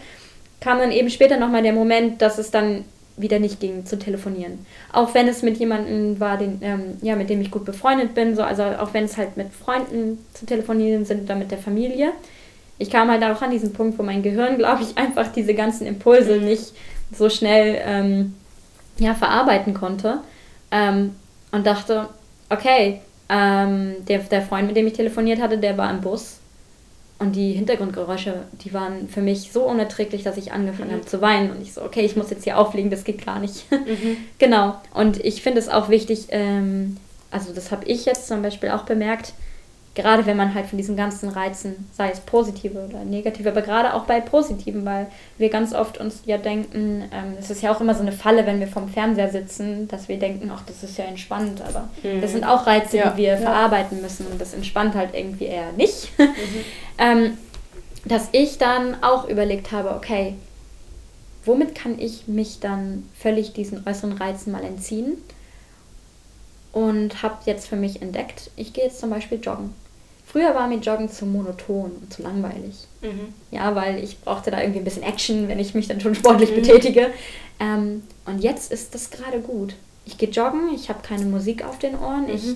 kam 0.60 0.78
dann 0.78 0.92
eben 0.92 1.10
später 1.10 1.38
nochmal 1.38 1.64
der 1.64 1.74
Moment, 1.74 2.22
dass 2.22 2.38
es 2.38 2.52
dann 2.52 2.86
wieder 3.18 3.40
nicht 3.40 3.60
ging 3.60 3.86
zu 3.86 3.98
telefonieren. 3.98 4.66
Auch 4.92 5.14
wenn 5.14 5.28
es 5.28 5.42
mit 5.42 5.58
jemandem 5.58 6.20
war, 6.20 6.38
den, 6.38 6.60
ähm, 6.62 6.98
ja, 7.02 7.16
mit 7.16 7.30
dem 7.30 7.42
ich 7.42 7.52
gut 7.52 7.66
befreundet 7.66 8.14
bin, 8.14 8.36
so, 8.36 8.44
also 8.44 8.64
auch 8.64 8.94
wenn 8.94 9.06
es 9.06 9.18
halt 9.18 9.38
mit 9.38 9.54
Freunden 9.54 10.20
zu 10.34 10.46
telefonieren 10.46 11.06
sind 11.06 11.24
oder 11.24 11.36
mit 11.36 11.52
der 11.52 11.58
Familie. 11.58 12.12
Ich 12.78 12.90
kam 12.90 13.12
halt 13.12 13.24
auch 13.24 13.42
an 13.42 13.52
diesen 13.52 13.74
Punkt, 13.74 13.98
wo 14.00 14.04
mein 14.04 14.24
Gehirn, 14.24 14.58
glaube 14.58 14.84
ich, 14.84 14.98
einfach 14.98 15.28
diese 15.32 15.54
ganzen 15.54 15.86
Impulse 15.88 16.38
mhm. 16.38 16.46
nicht 16.46 16.74
so 17.16 17.30
schnell 17.30 17.82
ähm, 17.86 18.34
ja, 18.98 19.14
verarbeiten 19.14 19.74
konnte 19.74 20.20
ähm, 20.72 21.16
und 21.52 21.66
dachte, 21.66 22.08
okay, 22.50 23.02
ähm, 23.30 23.96
der, 24.08 24.20
der 24.20 24.42
Freund, 24.42 24.68
mit 24.68 24.76
dem 24.76 24.88
ich 24.88 24.94
telefoniert 24.94 25.42
hatte, 25.42 25.58
der 25.58 25.78
war 25.78 25.90
im 25.90 26.02
Bus 26.02 26.41
und 27.22 27.36
die 27.36 27.54
Hintergrundgeräusche, 27.54 28.46
die 28.64 28.74
waren 28.74 29.08
für 29.08 29.22
mich 29.22 29.52
so 29.52 29.64
unerträglich, 29.64 30.24
dass 30.24 30.38
ich 30.38 30.52
angefangen 30.52 30.90
mhm. 30.90 30.96
habe 30.96 31.06
zu 31.06 31.22
weinen. 31.22 31.52
Und 31.52 31.62
ich 31.62 31.74
so, 31.74 31.84
okay, 31.84 32.02
ich 32.02 32.16
muss 32.16 32.32
jetzt 32.32 32.44
hier 32.44 32.58
auflegen, 32.58 32.90
das 32.90 33.04
geht 33.04 33.24
gar 33.26 33.40
nicht. 33.40 33.66
Mhm. 33.82 34.18
genau. 34.38 34.76
Und 34.94 35.24
ich 35.26 35.42
finde 35.42 35.60
es 35.60 35.68
auch 35.68 35.90
wichtig, 35.90 36.28
ähm, 36.30 36.98
also 37.30 37.52
das 37.52 37.72
habe 37.72 37.84
ich 37.86 38.06
jetzt 38.06 38.28
zum 38.28 38.42
Beispiel 38.42 38.70
auch 38.70 38.84
bemerkt, 38.84 39.34
gerade 39.94 40.26
wenn 40.26 40.38
man 40.38 40.54
halt 40.54 40.68
von 40.68 40.78
diesen 40.78 40.96
ganzen 40.96 41.30
Reizen, 41.30 41.90
sei 41.92 42.12
es 42.12 42.22
positive 42.22 42.88
oder 42.88 43.04
negative, 43.04 43.50
aber 43.50 43.62
gerade 43.62 43.94
auch 43.94 44.06
bei 44.06 44.22
positiven, 44.22 44.86
weil 44.86 45.08
wir 45.38 45.50
ganz 45.50 45.74
oft 45.74 45.98
uns 45.98 46.22
ja 46.26 46.38
denken, 46.38 47.10
ähm, 47.12 47.34
es 47.38 47.50
ist 47.50 47.62
ja 47.62 47.74
auch 47.74 47.82
immer 47.82 47.94
so 47.94 48.02
eine 48.02 48.14
Falle, 48.14 48.46
wenn 48.46 48.62
wir 48.62 48.68
vom 48.68 48.88
Fernseher 48.88 49.30
sitzen, 49.30 49.90
dass 49.90 50.08
wir 50.08 50.18
denken, 50.18 50.50
ach, 50.54 50.64
das 50.66 50.84
ist 50.84 50.98
ja 50.98 51.06
entspannt, 51.06 51.62
aber 51.62 51.90
mhm. 52.04 52.22
das 52.22 52.32
sind 52.32 52.46
auch 52.46 52.66
Reize, 52.66 52.98
ja. 52.98 53.10
die 53.10 53.18
wir 53.18 53.34
ja. 53.34 53.38
verarbeiten 53.38 54.02
müssen 54.02 54.28
und 54.28 54.40
das 54.40 54.54
entspannt 54.54 54.96
halt 54.96 55.14
irgendwie 55.14 55.46
eher 55.46 55.72
nicht. 55.74 56.10
Mhm. 56.22 56.66
ähm, 56.98 57.38
dass 58.06 58.30
ich 58.32 58.58
dann 58.58 59.04
auch 59.04 59.28
überlegt 59.28 59.72
habe, 59.72 59.94
okay, 59.94 60.36
womit 61.46 61.76
kann 61.76 62.00
ich 62.00 62.28
mich 62.28 62.60
dann 62.60 63.08
völlig 63.18 63.54
diesen 63.54 63.86
äußeren 63.86 64.14
Reizen 64.14 64.52
mal 64.52 64.64
entziehen? 64.64 65.18
Und 66.72 67.22
habe 67.22 67.38
jetzt 67.46 67.68
für 67.68 67.76
mich 67.76 68.02
entdeckt, 68.02 68.50
ich 68.56 68.72
gehe 68.72 68.86
jetzt 68.86 69.00
zum 69.00 69.10
Beispiel 69.10 69.40
joggen. 69.42 69.74
Früher 70.32 70.56
war 70.56 70.68
mir 70.68 70.78
Joggen 70.78 71.10
zu 71.10 71.26
monoton 71.26 71.92
und 71.92 72.14
zu 72.14 72.22
langweilig. 72.22 72.88
Mhm. 73.02 73.34
Ja, 73.52 73.76
weil 73.76 74.02
ich 74.02 74.22
brauchte 74.22 74.50
da 74.50 74.62
irgendwie 74.62 74.80
ein 74.80 74.86
bisschen 74.86 75.04
Action, 75.04 75.50
wenn 75.50 75.60
ich 75.60 75.76
mich 75.76 75.90
dann 75.90 76.00
schon 76.00 76.16
sportlich 76.16 76.52
mhm. 76.52 76.56
betätige. 76.56 77.08
Ähm, 77.60 78.04
und 78.26 78.40
jetzt 78.40 78.72
ist 78.72 78.96
das 78.96 79.10
gerade 79.10 79.40
gut. 79.40 79.76
Ich 80.06 80.18
gehe 80.18 80.30
joggen, 80.30 80.74
ich 80.74 80.88
habe 80.88 81.00
keine 81.04 81.26
Musik 81.26 81.66
auf 81.66 81.80
den 81.80 82.00
Ohren, 82.00 82.28
mhm. 82.28 82.34
ich 82.34 82.56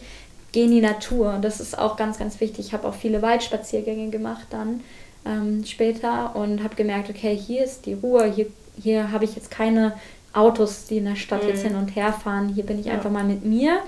gehe 0.54 0.66
in 0.66 0.72
die 0.72 0.82
Natur. 0.82 1.38
Das 1.42 1.60
ist 1.60 1.78
auch 1.78 1.98
ganz, 1.98 2.18
ganz 2.18 2.40
wichtig. 2.40 2.68
Ich 2.68 2.74
habe 2.74 2.88
auch 2.88 2.96
viele 2.96 3.22
Waldspaziergänge 3.22 4.10
gemacht 4.10 4.48
dann 4.52 4.82
ähm, 5.26 5.66
später 5.66 6.34
und 6.36 6.64
habe 6.64 6.76
gemerkt, 6.76 7.10
okay, 7.10 7.36
hier 7.36 7.66
ist 7.66 7.86
die 7.86 7.94
Ruhe, 7.94 8.32
hier, 8.32 8.48
hier 8.82 9.12
habe 9.12 9.26
ich 9.26 9.36
jetzt 9.36 9.52
keine 9.52 9.94
Autos, 10.32 10.86
die 10.86 10.98
in 10.98 11.06
der 11.06 11.18
Stadt 11.18 11.44
jetzt 11.44 11.64
mhm. 11.64 11.70
hin 11.70 11.78
und 11.78 11.96
her 11.98 12.14
fahren. 12.14 12.54
Hier 12.56 12.66
bin 12.66 12.80
ich 12.80 12.86
ja. 12.86 12.94
einfach 12.94 13.12
mal 13.12 13.26
mit 13.26 13.44
mir 13.44 13.80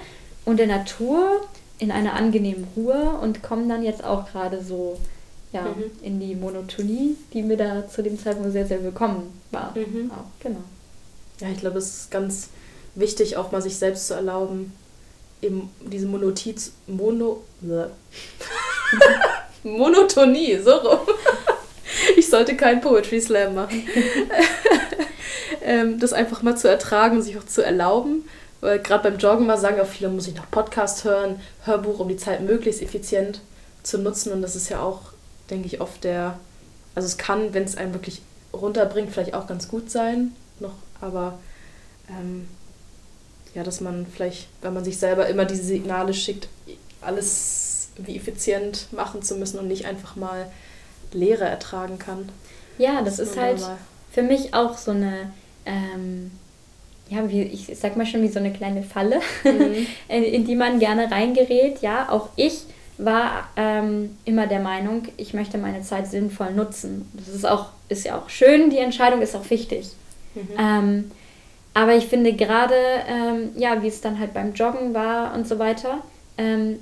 und 0.44 0.60
der 0.60 0.68
Natur 0.68 1.42
in 1.80 1.92
einer 1.92 2.14
angenehmen 2.14 2.68
Ruhe 2.76 3.18
und 3.22 3.44
komme 3.44 3.68
dann 3.68 3.84
jetzt 3.84 4.04
auch 4.04 4.32
gerade 4.32 4.64
so 4.64 5.00
ja, 5.54 5.62
mhm. 5.62 5.92
in 6.02 6.20
die 6.20 6.36
Monotonie, 6.36 7.16
die 7.34 7.44
mir 7.44 7.58
da 7.58 7.88
zu 7.88 8.04
dem 8.04 8.20
Zeitpunkt 8.20 8.52
sehr, 8.52 8.66
sehr 8.66 8.84
willkommen 8.84 9.40
war. 9.52 9.74
Mhm. 9.76 10.12
Auch, 10.12 10.40
genau. 10.40 10.64
Ja, 11.40 11.50
ich 11.50 11.60
glaube, 11.60 11.78
es 11.78 12.02
ist 12.02 12.12
ganz 12.12 12.50
wichtig, 12.96 13.38
auch 13.38 13.52
mal 13.52 13.62
sich 13.62 13.78
selbst 13.78 14.08
zu 14.08 14.16
erlauben, 14.16 14.74
eben 15.42 15.70
diese 15.82 16.08
Monotiz, 16.08 16.74
Mono, 16.88 17.44
Monotonie, 19.64 20.58
so 20.64 20.72
rum. 20.72 21.00
ich 22.18 22.28
sollte 22.28 22.56
keinen 22.56 22.82
Poetry 22.82 23.22
Slam 23.22 23.54
machen. 23.56 23.88
ähm, 25.62 26.00
das 26.00 26.14
einfach 26.14 26.42
mal 26.42 26.58
zu 26.58 26.68
ertragen, 26.68 27.22
sich 27.22 27.38
auch 27.38 27.46
zu 27.46 27.64
erlauben 27.64 28.26
weil 28.62 28.80
gerade 28.80 29.10
beim 29.10 29.20
Joggen 29.20 29.46
mal 29.46 29.58
sagen 29.58 29.80
auch 29.80 29.88
viele, 29.88 30.10
muss 30.10 30.28
ich 30.28 30.36
noch 30.36 30.50
Podcast 30.50 31.04
hören, 31.04 31.40
Hörbuch, 31.64 32.00
um 32.00 32.08
die 32.08 32.18
Zeit 32.18 32.42
möglichst 32.42 32.82
effizient 32.82 33.42
zu 33.84 33.98
nutzen. 33.98 34.32
Und 34.32 34.42
das 34.42 34.56
ist 34.56 34.70
ja 34.70 34.82
auch, 34.82 35.02
denke 35.50 35.68
ich, 35.68 35.82
oft 35.82 36.04
der, 36.04 36.40
also 36.96 37.06
es 37.06 37.18
kann, 37.18 37.54
wenn 37.54 37.64
es 37.64 37.78
einen 37.78 37.94
wirklich 37.94 38.22
runterbringt, 38.54 39.12
vielleicht 39.12 39.34
auch 39.34 39.48
ganz 39.48 39.68
gut 39.68 39.92
sein, 39.92 40.36
noch, 40.60 40.74
aber 41.02 41.38
ähm, 42.10 42.48
ja, 43.54 43.64
dass 43.64 43.82
man 43.82 44.06
vielleicht, 44.08 44.48
wenn 44.62 44.74
man 44.74 44.84
sich 44.84 44.98
selber 44.98 45.28
immer 45.28 45.46
diese 45.46 45.64
Signale 45.64 46.14
schickt, 46.14 46.48
alles 47.02 47.90
wie 47.98 48.16
effizient 48.16 48.92
machen 48.92 49.22
zu 49.22 49.36
müssen 49.36 49.60
und 49.60 49.68
nicht 49.68 49.86
einfach 49.86 50.16
mal 50.16 50.52
Leere 51.12 51.46
ertragen 51.46 52.00
kann. 52.00 52.30
Ja, 52.78 53.02
das, 53.02 53.18
das 53.18 53.30
ist 53.30 53.38
halt 53.38 53.62
für 54.12 54.22
mich 54.22 54.54
auch 54.54 54.78
so 54.78 54.92
eine 54.92 55.32
ähm, 55.66 56.32
ja, 57.10 57.30
wie, 57.30 57.44
ich 57.44 57.70
sag 57.76 57.96
mal 57.96 58.06
schon 58.06 58.22
wie 58.22 58.28
so 58.28 58.40
eine 58.40 58.52
kleine 58.52 58.84
Falle, 58.84 59.20
mhm. 59.44 59.88
in, 60.10 60.24
in, 60.24 60.46
die 60.46 60.56
man 60.56 60.80
gerne 60.80 61.10
reingerät. 61.10 61.82
Ja, 61.82 62.10
auch 62.10 62.30
ich 62.36 62.64
war 62.98 63.50
ähm, 63.56 64.18
immer 64.26 64.48
der 64.48 64.60
Meinung, 64.60 65.04
ich 65.18 65.34
möchte 65.34 65.58
meine 65.58 65.82
Zeit 65.82 66.08
sinnvoll 66.08 66.54
nutzen. 66.54 67.10
Das 67.14 67.28
ist 67.28 67.46
auch, 67.46 67.68
ist 67.90 68.06
ja 68.06 68.18
auch 68.18 68.30
schön, 68.30 68.70
die 68.70 68.80
Entscheidung 68.80 69.22
ist 69.22 69.36
auch 69.36 69.50
wichtig. 69.50 69.92
Mhm. 70.36 70.48
Ähm, 70.58 71.12
aber 71.74 71.96
ich 71.96 72.08
finde 72.08 72.34
gerade, 72.34 72.76
ähm, 73.08 73.50
ja, 73.56 73.84
wie 73.84 73.88
es 73.88 74.02
dann 74.02 74.20
halt 74.20 74.34
beim 74.34 74.54
Joggen 74.54 74.96
war 74.96 75.36
und 75.36 75.48
so 75.48 75.60
weiter, 75.60 76.00
ähm, 76.38 76.80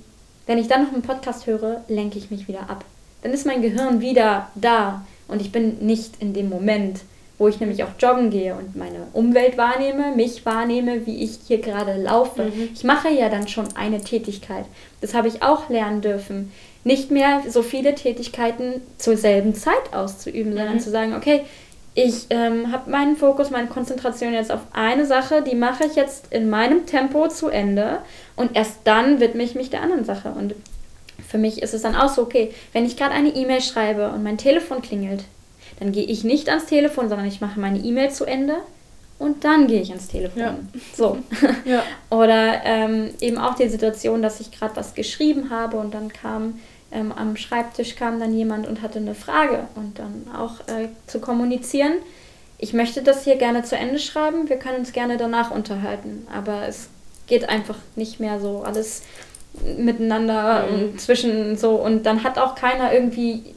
wenn 0.47 0.57
ich 0.57 0.67
dann 0.67 0.83
noch 0.83 0.93
einen 0.93 1.01
Podcast 1.01 1.47
höre, 1.47 1.83
lenke 1.88 2.17
ich 2.17 2.31
mich 2.31 2.47
wieder 2.47 2.69
ab. 2.69 2.85
Dann 3.21 3.33
ist 3.33 3.45
mein 3.45 3.61
Gehirn 3.61 3.99
wieder 3.99 4.49
da 4.55 5.03
und 5.27 5.41
ich 5.41 5.51
bin 5.51 5.85
nicht 5.85 6.21
in 6.21 6.33
dem 6.33 6.47
Moment 6.47 7.01
wo 7.38 7.48
ich 7.48 7.60
nämlich 7.60 7.84
auch 7.84 7.91
joggen 8.00 8.30
gehe 8.30 8.56
und 8.56 8.76
meine 8.76 9.08
Umwelt 9.13 9.58
wahrnehme, 9.58 10.15
mich 10.15 10.45
wahrnehme, 10.45 11.06
wie 11.06 11.24
ich 11.24 11.39
hier 11.45 11.60
gerade 11.60 12.02
laufe. 12.02 12.43
Mhm. 12.43 12.69
Ich 12.74 12.84
mache 12.84 13.10
ja 13.10 13.30
dann 13.30 13.48
schon 13.48 13.67
eine 13.76 14.02
Tätigkeit. 14.02 14.65
Das 15.02 15.13
habe 15.13 15.28
ich 15.28 15.43
auch 15.43 15.69
lernen 15.69 16.02
dürfen. 16.02 16.52
Nicht 16.84 17.12
mehr 17.12 17.41
so 17.50 17.62
viele 17.62 17.95
Tätigkeiten 17.95 18.82
zur 18.98 19.17
selben 19.17 19.54
Zeit 19.54 19.93
auszuüben, 19.93 20.54
mhm. 20.54 20.58
sondern 20.58 20.80
zu 20.80 20.91
sagen, 20.91 21.15
okay, 21.15 21.41
ich 21.93 22.28
ähm, 22.30 22.71
habe 22.71 22.91
meinen 22.91 23.15
Fokus, 23.15 23.52
meine 23.52 23.67
Konzentration 23.67 24.34
jetzt 24.34 24.52
auf 24.52 24.62
eine 24.74 25.06
Sache, 25.06 25.41
die 25.41 25.56
mache 25.56 25.86
ich 25.86 25.95
jetzt 25.95 26.32
in 26.32 26.50
meinem 26.50 26.86
Tempo 26.86 27.30
zu 27.30 27.48
Ende 27.48 28.00
und 28.36 28.56
erst 28.56 28.80
dann 28.84 29.21
widme 29.21 29.43
ich 29.43 29.56
mich 29.56 29.69
der 29.69 29.82
anderen 29.82 30.04
Sache. 30.04 30.30
Und 30.30 30.56
für 31.26 31.38
mich 31.38 31.62
ist 31.62 31.74
es 31.74 31.82
dann 31.82 31.95
auch 31.95 32.10
so, 32.10 32.21
okay, 32.21 32.54
wenn 32.74 32.86
ich 32.86 32.98
gerade 32.98 33.13
eine 33.13 33.30
E-Mail 33.30 33.62
schreibe 33.62 34.12
und 34.12 34.24
mein 34.24 34.38
Telefon 34.38 34.82
klingelt, 34.82 35.24
dann 35.79 35.91
gehe 35.91 36.05
ich 36.05 36.23
nicht 36.23 36.49
ans 36.49 36.65
Telefon, 36.65 37.09
sondern 37.09 37.27
ich 37.27 37.41
mache 37.41 37.59
meine 37.59 37.79
E-Mail 37.79 38.11
zu 38.11 38.25
Ende 38.25 38.57
und 39.19 39.43
dann 39.43 39.67
gehe 39.67 39.81
ich 39.81 39.89
ans 39.89 40.07
Telefon. 40.07 40.41
Ja. 40.41 40.55
So. 40.95 41.17
ja. 41.65 41.83
Oder 42.09 42.63
ähm, 42.63 43.09
eben 43.21 43.38
auch 43.38 43.55
die 43.55 43.69
Situation, 43.69 44.21
dass 44.21 44.39
ich 44.39 44.51
gerade 44.51 44.75
was 44.75 44.93
geschrieben 44.93 45.49
habe 45.49 45.77
und 45.77 45.93
dann 45.93 46.11
kam 46.11 46.59
ähm, 46.91 47.11
am 47.11 47.35
Schreibtisch 47.35 47.95
kam 47.95 48.19
dann 48.19 48.35
jemand 48.35 48.67
und 48.67 48.81
hatte 48.81 48.99
eine 48.99 49.15
Frage 49.15 49.67
und 49.75 49.99
dann 49.99 50.27
auch 50.35 50.61
äh, 50.67 50.89
zu 51.07 51.19
kommunizieren. 51.19 51.93
Ich 52.57 52.73
möchte 52.73 53.01
das 53.01 53.23
hier 53.23 53.35
gerne 53.35 53.63
zu 53.63 53.75
Ende 53.75 53.99
schreiben, 53.99 54.49
wir 54.49 54.57
können 54.57 54.79
uns 54.79 54.93
gerne 54.93 55.17
danach 55.17 55.51
unterhalten, 55.51 56.25
aber 56.33 56.67
es 56.67 56.89
geht 57.27 57.49
einfach 57.49 57.77
nicht 57.95 58.19
mehr 58.19 58.39
so 58.39 58.63
alles 58.63 59.03
miteinander 59.77 60.67
mhm. 60.67 60.73
und 60.73 61.01
zwischen 61.01 61.57
so 61.57 61.75
und 61.75 62.05
dann 62.05 62.23
hat 62.23 62.38
auch 62.38 62.55
keiner 62.55 62.93
irgendwie 62.93 63.55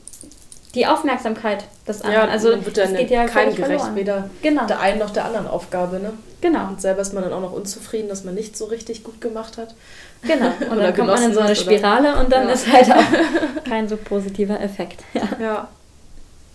die 0.74 0.86
Aufmerksamkeit 0.86 1.64
des 1.86 2.02
anderen. 2.02 2.26
Ja, 2.26 2.32
also 2.32 2.64
wird 2.64 2.76
dann 2.76 2.94
geht 2.94 3.10
ja 3.10 3.26
keinem 3.26 3.54
gerecht, 3.54 3.80
verloren. 3.80 3.96
weder 3.96 4.30
genau. 4.42 4.66
der 4.66 4.80
einen 4.80 4.98
noch 4.98 5.10
der 5.10 5.24
anderen 5.24 5.46
Aufgabe. 5.46 5.98
Ne? 5.98 6.12
Genau. 6.40 6.68
Und 6.68 6.80
selber 6.80 7.00
ist 7.00 7.14
man 7.14 7.24
dann 7.24 7.32
auch 7.32 7.40
noch 7.40 7.52
unzufrieden, 7.52 8.08
dass 8.08 8.24
man 8.24 8.34
nicht 8.34 8.56
so 8.56 8.66
richtig 8.66 9.02
gut 9.02 9.20
gemacht 9.20 9.56
hat. 9.56 9.74
Genau. 10.22 10.52
Und 10.70 10.78
dann 10.78 10.94
kommt 10.94 11.08
man 11.08 11.22
in 11.22 11.32
so 11.32 11.40
eine 11.40 11.56
Spirale 11.56 12.16
und 12.16 12.32
dann 12.32 12.48
ja. 12.48 12.54
ist 12.54 12.66
halt 12.66 12.90
auch 12.90 13.64
kein 13.64 13.88
so 13.88 13.96
positiver 13.96 14.60
Effekt. 14.60 15.04
Ja. 15.14 15.28
ja. 15.40 15.68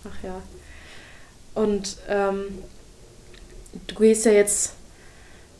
Ach 0.04 0.24
ja. 0.24 0.34
Und 1.54 1.96
ähm, 2.08 2.58
du 3.86 3.94
gehst 3.94 4.26
ja 4.26 4.32
jetzt, 4.32 4.74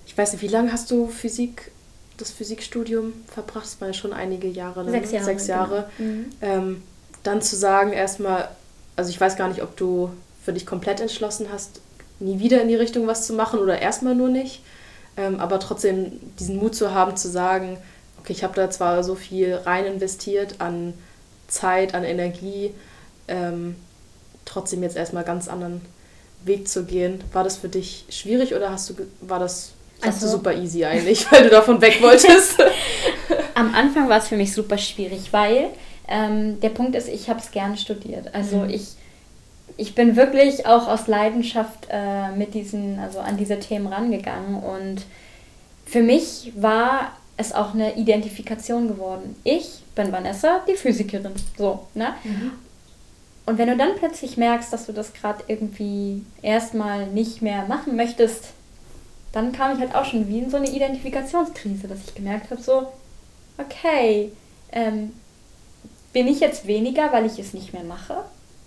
ich 0.07 0.17
weiß 0.17 0.35
nicht, 0.35 0.43
wie 0.43 0.49
lange 0.49 0.71
hast 0.71 0.91
du 0.91 1.09
Physik, 1.09 1.71
das 2.19 2.31
Physikstudium 2.31 3.15
verbracht? 3.33 3.65
Das 3.65 3.81
waren 3.81 3.89
ja 3.89 3.95
schon 3.95 4.13
einige 4.13 4.49
Jahre. 4.49 4.85
Ne? 4.85 4.91
Sechs 4.91 5.13
Jahre. 5.13 5.25
Sechs 5.25 5.47
Jahre. 5.47 5.91
Genau. 5.97 6.11
Mhm. 6.11 6.31
Ähm, 6.43 6.83
dann 7.25 7.43
zu 7.43 7.57
sagen, 7.57 7.93
erstmal, 7.93 8.49
also 8.95 9.11
ich 9.11 9.21
weiß 9.21 9.37
gar 9.37 9.49
nicht, 9.49 9.63
ob 9.63 9.77
du 9.77 10.11
für 10.45 10.53
dich 10.53 10.67
komplett 10.67 11.01
entschlossen 11.01 11.49
hast, 11.53 11.81
nie 12.21 12.39
wieder 12.39 12.63
in 12.63 12.69
die 12.69 12.77
Richtung 12.77 13.07
was 13.09 13.27
zu 13.27 13.33
machen 13.33 13.59
oder 13.59 13.81
erstmal 13.81 14.15
nur 14.15 14.29
nicht, 14.29 14.63
ähm, 15.17 15.41
aber 15.41 15.59
trotzdem 15.59 16.21
diesen 16.39 16.59
Mut 16.59 16.77
zu 16.77 16.95
haben, 16.95 17.17
zu 17.17 17.29
sagen, 17.29 17.79
okay, 18.21 18.33
ich 18.33 18.45
habe 18.45 18.55
da 18.55 18.71
zwar 18.71 19.03
so 19.03 19.15
viel 19.15 19.55
rein 19.55 19.87
investiert 19.87 20.57
an 20.61 20.95
Zeit, 21.49 21.95
an 21.95 22.05
Energie, 22.05 22.73
ähm, 23.29 23.77
trotzdem 24.45 24.83
jetzt 24.83 24.97
erstmal 24.97 25.25
ganz 25.25 25.49
anderen 25.49 25.81
Weg 26.45 26.69
zu 26.69 26.85
gehen. 26.85 27.25
War 27.33 27.45
das 27.45 27.57
für 27.57 27.69
dich 27.69 28.05
schwierig 28.11 28.55
oder 28.55 28.71
hast 28.71 28.91
du, 28.91 28.95
war 29.21 29.39
das 29.39 29.73
also, 30.01 30.29
super 30.29 30.55
easy 30.55 30.85
eigentlich, 30.85 31.27
weil 31.33 31.45
du 31.45 31.51
davon 31.51 31.81
weg 31.81 32.03
wolltest? 32.03 32.57
Am 33.55 33.75
Anfang 33.75 34.09
war 34.09 34.19
es 34.19 34.29
für 34.29 34.37
mich 34.37 34.53
super 34.53 34.79
schwierig, 34.79 35.33
weil 35.33 35.71
ähm, 36.09 36.61
der 36.61 36.71
Punkt 36.71 36.95
ist, 36.95 37.09
ich 37.09 37.29
habe 37.29 37.41
es 37.41 37.51
gern 37.51 37.77
studiert. 37.77 38.35
Also 38.35 38.59
mhm. 38.59 38.71
ich, 38.71 38.89
ich 39.77 39.95
bin 39.95 40.17
wirklich 40.17 40.67
auch 40.67 40.89
aus 40.89 41.07
Leidenschaft 41.07 41.89
äh, 41.91 42.31
mit 42.33 42.55
diesen, 42.55 42.99
also 42.99 43.21
an 43.21 43.37
diese 43.37 43.59
Themen 43.59 43.87
rangegangen 43.87 44.63
und 44.63 45.03
für 45.87 46.03
mich 46.03 46.53
war 46.57 47.13
es 47.37 47.53
auch 47.53 47.75
eine 47.75 47.97
Identifikation 47.97 48.89
geworden. 48.89 49.37
Ich 49.45 49.83
bin 49.95 50.13
Vanessa, 50.13 50.61
die 50.69 50.77
Physikerin. 50.77 51.33
So, 51.59 51.87
ne? 51.95 52.15
Mhm. 52.25 52.53
Und 53.47 53.59
wenn 53.59 53.69
du 53.69 53.77
dann 53.77 53.97
plötzlich 53.97 54.37
merkst, 54.37 54.73
dass 54.73 54.87
du 54.87 54.93
das 54.93 55.13
gerade 55.13 55.45
irgendwie 55.49 56.25
erstmal 56.41 57.07
nicht 57.09 57.43
mehr 57.43 57.67
machen 57.67 57.97
möchtest, 57.97 58.51
dann 59.33 59.53
kam 59.53 59.75
ich 59.75 59.81
halt 59.81 59.95
auch 59.95 60.05
schon 60.05 60.29
wie 60.29 60.39
in 60.39 60.51
so 60.51 60.57
eine 60.57 60.71
Identifikationskrise, 60.71 61.89
dass 61.89 61.99
ich 62.07 62.15
gemerkt 62.15 62.51
habe, 62.51 62.63
so, 62.63 62.87
okay, 63.59 64.33
ähm, 64.73 65.13
bin 66.15 66.27
ich 66.27 66.41
jetzt 66.41 66.67
weniger, 66.67 67.13
weil 67.13 67.27
ich 67.27 67.39
es 67.39 67.53
nicht 67.53 67.75
mehr 67.75 67.85
mache. 67.85 68.17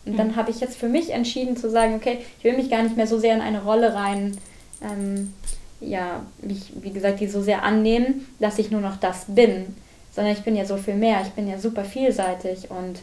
Und 0.05 0.13
mhm. 0.13 0.17
dann 0.17 0.35
habe 0.35 0.51
ich 0.51 0.59
jetzt 0.59 0.77
für 0.77 0.87
mich 0.89 1.09
entschieden 1.09 1.57
zu 1.57 1.71
sagen, 1.71 1.95
okay, 1.95 2.19
ich 2.37 2.43
will 2.43 2.55
mich 2.55 2.69
gar 2.69 2.83
nicht 2.83 2.95
mehr 2.95 3.07
so 3.07 3.17
sehr 3.17 3.33
in 3.33 3.41
eine 3.41 3.63
Rolle 3.63 3.95
rein, 3.95 4.37
ähm, 4.83 5.33
ja, 5.79 6.21
mich, 6.41 6.73
wie 6.81 6.91
gesagt, 6.91 7.19
die 7.19 7.27
so 7.27 7.41
sehr 7.41 7.63
annehmen, 7.63 8.27
dass 8.39 8.59
ich 8.59 8.69
nur 8.69 8.81
noch 8.81 8.97
das 8.97 9.25
bin, 9.27 9.75
sondern 10.11 10.33
ich 10.33 10.41
bin 10.43 10.55
ja 10.55 10.65
so 10.65 10.77
viel 10.77 10.95
mehr. 10.95 11.21
Ich 11.21 11.29
bin 11.29 11.47
ja 11.47 11.57
super 11.57 11.83
vielseitig 11.83 12.69
und 12.69 12.99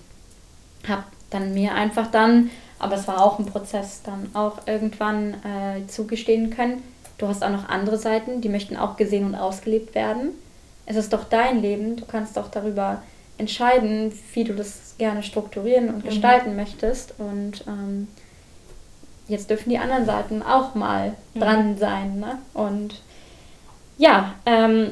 habe 0.88 1.04
dann 1.30 1.54
mir 1.54 1.74
einfach 1.74 2.10
dann, 2.10 2.50
aber 2.78 2.96
es 2.96 3.08
war 3.08 3.24
auch 3.24 3.38
ein 3.38 3.46
Prozess, 3.46 4.02
dann 4.04 4.30
auch 4.34 4.66
irgendwann 4.66 5.34
äh, 5.34 5.86
zugestehen 5.86 6.50
können, 6.50 6.82
du 7.18 7.28
hast 7.28 7.42
auch 7.42 7.50
noch 7.50 7.68
andere 7.68 7.96
Seiten, 7.96 8.40
die 8.40 8.48
möchten 8.48 8.76
auch 8.76 8.96
gesehen 8.96 9.24
und 9.24 9.34
ausgelebt 9.34 9.94
werden. 9.94 10.30
Es 10.86 10.96
ist 10.96 11.12
doch 11.12 11.24
dein 11.24 11.62
Leben, 11.62 11.96
du 11.96 12.04
kannst 12.04 12.36
doch 12.36 12.50
darüber 12.50 13.02
entscheiden, 13.38 14.12
wie 14.32 14.44
du 14.44 14.54
das 14.54 14.94
gerne 14.98 15.22
strukturieren 15.22 15.88
und 15.88 16.04
mhm. 16.04 16.08
gestalten 16.08 16.56
möchtest. 16.56 17.14
Und 17.18 17.64
ähm, 17.66 18.08
jetzt 19.28 19.50
dürfen 19.50 19.70
die 19.70 19.78
anderen 19.78 20.06
Seiten 20.06 20.42
auch 20.42 20.74
mal 20.74 21.14
mhm. 21.34 21.40
dran 21.40 21.76
sein. 21.76 22.20
Ne? 22.20 22.38
Und 22.52 23.00
ja, 23.98 24.34
ähm, 24.46 24.90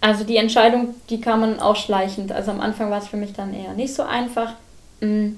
also 0.00 0.24
die 0.24 0.36
Entscheidung, 0.36 0.94
die 1.10 1.20
kam 1.20 1.40
man 1.40 1.60
ausschleichend. 1.60 2.32
Also 2.32 2.50
am 2.50 2.60
Anfang 2.60 2.90
war 2.90 2.98
es 2.98 3.08
für 3.08 3.16
mich 3.16 3.32
dann 3.32 3.54
eher 3.54 3.74
nicht 3.74 3.94
so 3.94 4.02
einfach. 4.02 4.54
Mm, 5.00 5.32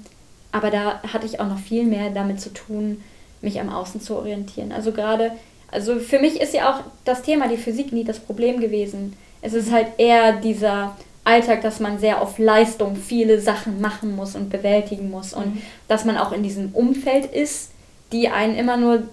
aber 0.52 0.70
da 0.70 1.02
hatte 1.12 1.26
ich 1.26 1.40
auch 1.40 1.48
noch 1.48 1.58
viel 1.58 1.84
mehr 1.84 2.10
damit 2.10 2.40
zu 2.40 2.50
tun, 2.50 3.02
mich 3.40 3.60
am 3.60 3.70
Außen 3.70 4.00
zu 4.00 4.16
orientieren. 4.16 4.70
Also 4.70 4.92
gerade, 4.92 5.32
also 5.70 5.98
für 5.98 6.18
mich 6.18 6.40
ist 6.40 6.54
ja 6.54 6.70
auch 6.70 6.80
das 7.04 7.22
Thema 7.22 7.48
die 7.48 7.56
Physik 7.56 7.92
nie 7.92 8.04
das 8.04 8.20
Problem 8.20 8.60
gewesen. 8.60 9.16
Es 9.40 9.54
ist 9.54 9.72
halt 9.72 9.88
eher 9.98 10.34
dieser 10.34 10.96
Alltag, 11.24 11.62
dass 11.62 11.78
man 11.78 11.98
sehr 11.98 12.20
auf 12.20 12.38
Leistung 12.38 12.96
viele 12.96 13.40
Sachen 13.40 13.80
machen 13.80 14.16
muss 14.16 14.34
und 14.34 14.50
bewältigen 14.50 15.10
muss 15.10 15.32
und 15.32 15.54
mhm. 15.54 15.62
dass 15.88 16.04
man 16.04 16.16
auch 16.16 16.32
in 16.32 16.42
diesem 16.42 16.70
Umfeld 16.72 17.26
ist, 17.26 17.70
die 18.10 18.28
einen 18.28 18.56
immer 18.56 18.76
nur 18.76 19.04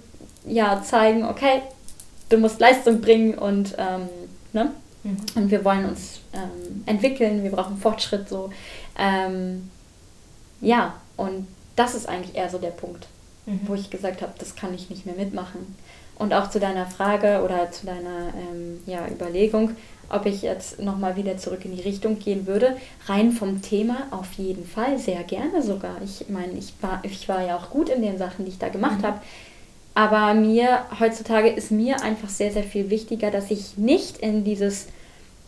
ja 0.45 0.81
zeigen, 0.81 1.25
okay, 1.25 1.61
du 2.29 2.37
musst 2.37 2.59
Leistung 2.59 3.01
bringen 3.01 3.37
und 3.37 3.75
ähm, 3.77 4.09
ne? 4.53 4.71
Mhm. 5.03 5.17
und 5.35 5.51
wir 5.51 5.63
wollen 5.63 5.85
uns 5.85 6.19
ähm, 6.33 6.83
entwickeln, 6.85 7.43
wir 7.43 7.51
brauchen 7.51 7.77
Fortschritt 7.77 8.27
so. 8.27 8.49
Ähm, 8.97 9.69
ja, 10.61 10.95
und 11.15 11.47
das 11.75 11.95
ist 11.95 12.09
eigentlich 12.09 12.35
eher 12.35 12.49
so 12.49 12.57
der 12.57 12.71
Punkt, 12.71 13.07
mhm. 13.45 13.61
wo 13.65 13.75
ich 13.75 13.89
gesagt 13.89 14.21
habe, 14.21 14.33
das 14.37 14.55
kann 14.55 14.73
ich 14.73 14.89
nicht 14.89 15.05
mehr 15.05 15.15
mitmachen. 15.15 15.75
Und 16.19 16.33
auch 16.33 16.49
zu 16.49 16.59
deiner 16.59 16.85
Frage 16.85 17.41
oder 17.43 17.71
zu 17.71 17.85
deiner 17.85 18.33
ähm, 18.37 18.81
ja, 18.85 19.07
Überlegung, 19.07 19.71
ob 20.09 20.25
ich 20.25 20.41
jetzt 20.41 20.79
nochmal 20.79 21.15
wieder 21.15 21.37
zurück 21.37 21.63
in 21.63 21.75
die 21.75 21.81
Richtung 21.81 22.19
gehen 22.19 22.45
würde. 22.45 22.77
Rein 23.07 23.31
vom 23.31 23.61
Thema 23.61 24.07
auf 24.11 24.33
jeden 24.33 24.65
Fall, 24.65 24.99
sehr 24.99 25.23
gerne 25.23 25.63
sogar. 25.63 25.95
Ich 26.03 26.29
meine, 26.29 26.53
ich 26.53 26.73
war, 26.81 26.99
ich 27.03 27.27
war 27.29 27.43
ja 27.43 27.55
auch 27.55 27.69
gut 27.69 27.89
in 27.89 28.01
den 28.01 28.17
Sachen, 28.17 28.45
die 28.45 28.51
ich 28.51 28.59
da 28.59 28.69
gemacht 28.69 28.99
mhm. 28.99 29.05
habe. 29.05 29.21
Aber 29.95 30.33
mir, 30.33 30.85
heutzutage 30.99 31.49
ist 31.49 31.71
mir 31.71 32.01
einfach 32.03 32.29
sehr, 32.29 32.51
sehr 32.51 32.63
viel 32.63 32.89
wichtiger, 32.89 33.31
dass 33.31 33.49
ich 33.49 33.77
nicht 33.77 34.17
in 34.17 34.43
dieses 34.43 34.87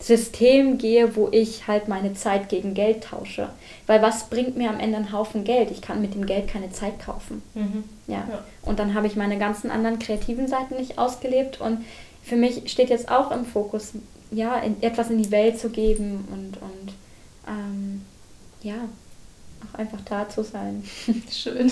System 0.01 0.77
gehe, 0.77 1.15
wo 1.15 1.29
ich 1.31 1.67
halt 1.67 1.87
meine 1.87 2.13
Zeit 2.13 2.49
gegen 2.49 2.73
Geld 2.73 3.03
tausche. 3.03 3.49
Weil 3.85 4.01
was 4.01 4.29
bringt 4.29 4.57
mir 4.57 4.69
am 4.69 4.79
Ende 4.79 4.97
einen 4.97 5.11
Haufen 5.11 5.43
Geld? 5.43 5.69
Ich 5.69 5.81
kann 5.81 6.01
mit 6.01 6.15
dem 6.15 6.25
Geld 6.25 6.47
keine 6.47 6.71
Zeit 6.71 6.99
kaufen. 6.99 7.43
Mhm. 7.53 7.83
Ja. 8.07 8.27
ja. 8.29 8.43
Und 8.63 8.79
dann 8.79 8.93
habe 8.93 9.07
ich 9.07 9.15
meine 9.15 9.37
ganzen 9.37 9.69
anderen 9.69 9.99
kreativen 9.99 10.47
Seiten 10.47 10.75
nicht 10.75 10.97
ausgelebt. 10.97 11.61
Und 11.61 11.85
für 12.23 12.35
mich 12.35 12.71
steht 12.71 12.89
jetzt 12.89 13.09
auch 13.09 13.31
im 13.31 13.45
Fokus, 13.45 13.93
ja, 14.31 14.55
in, 14.59 14.81
etwas 14.81 15.09
in 15.09 15.21
die 15.21 15.31
Welt 15.31 15.59
zu 15.59 15.69
geben 15.69 16.27
und, 16.31 16.61
und 16.61 16.93
ähm, 17.47 18.01
ja, 18.63 18.75
auch 19.63 19.77
einfach 19.77 20.01
da 20.05 20.27
zu 20.27 20.43
sein. 20.43 20.83
Schön. 21.31 21.71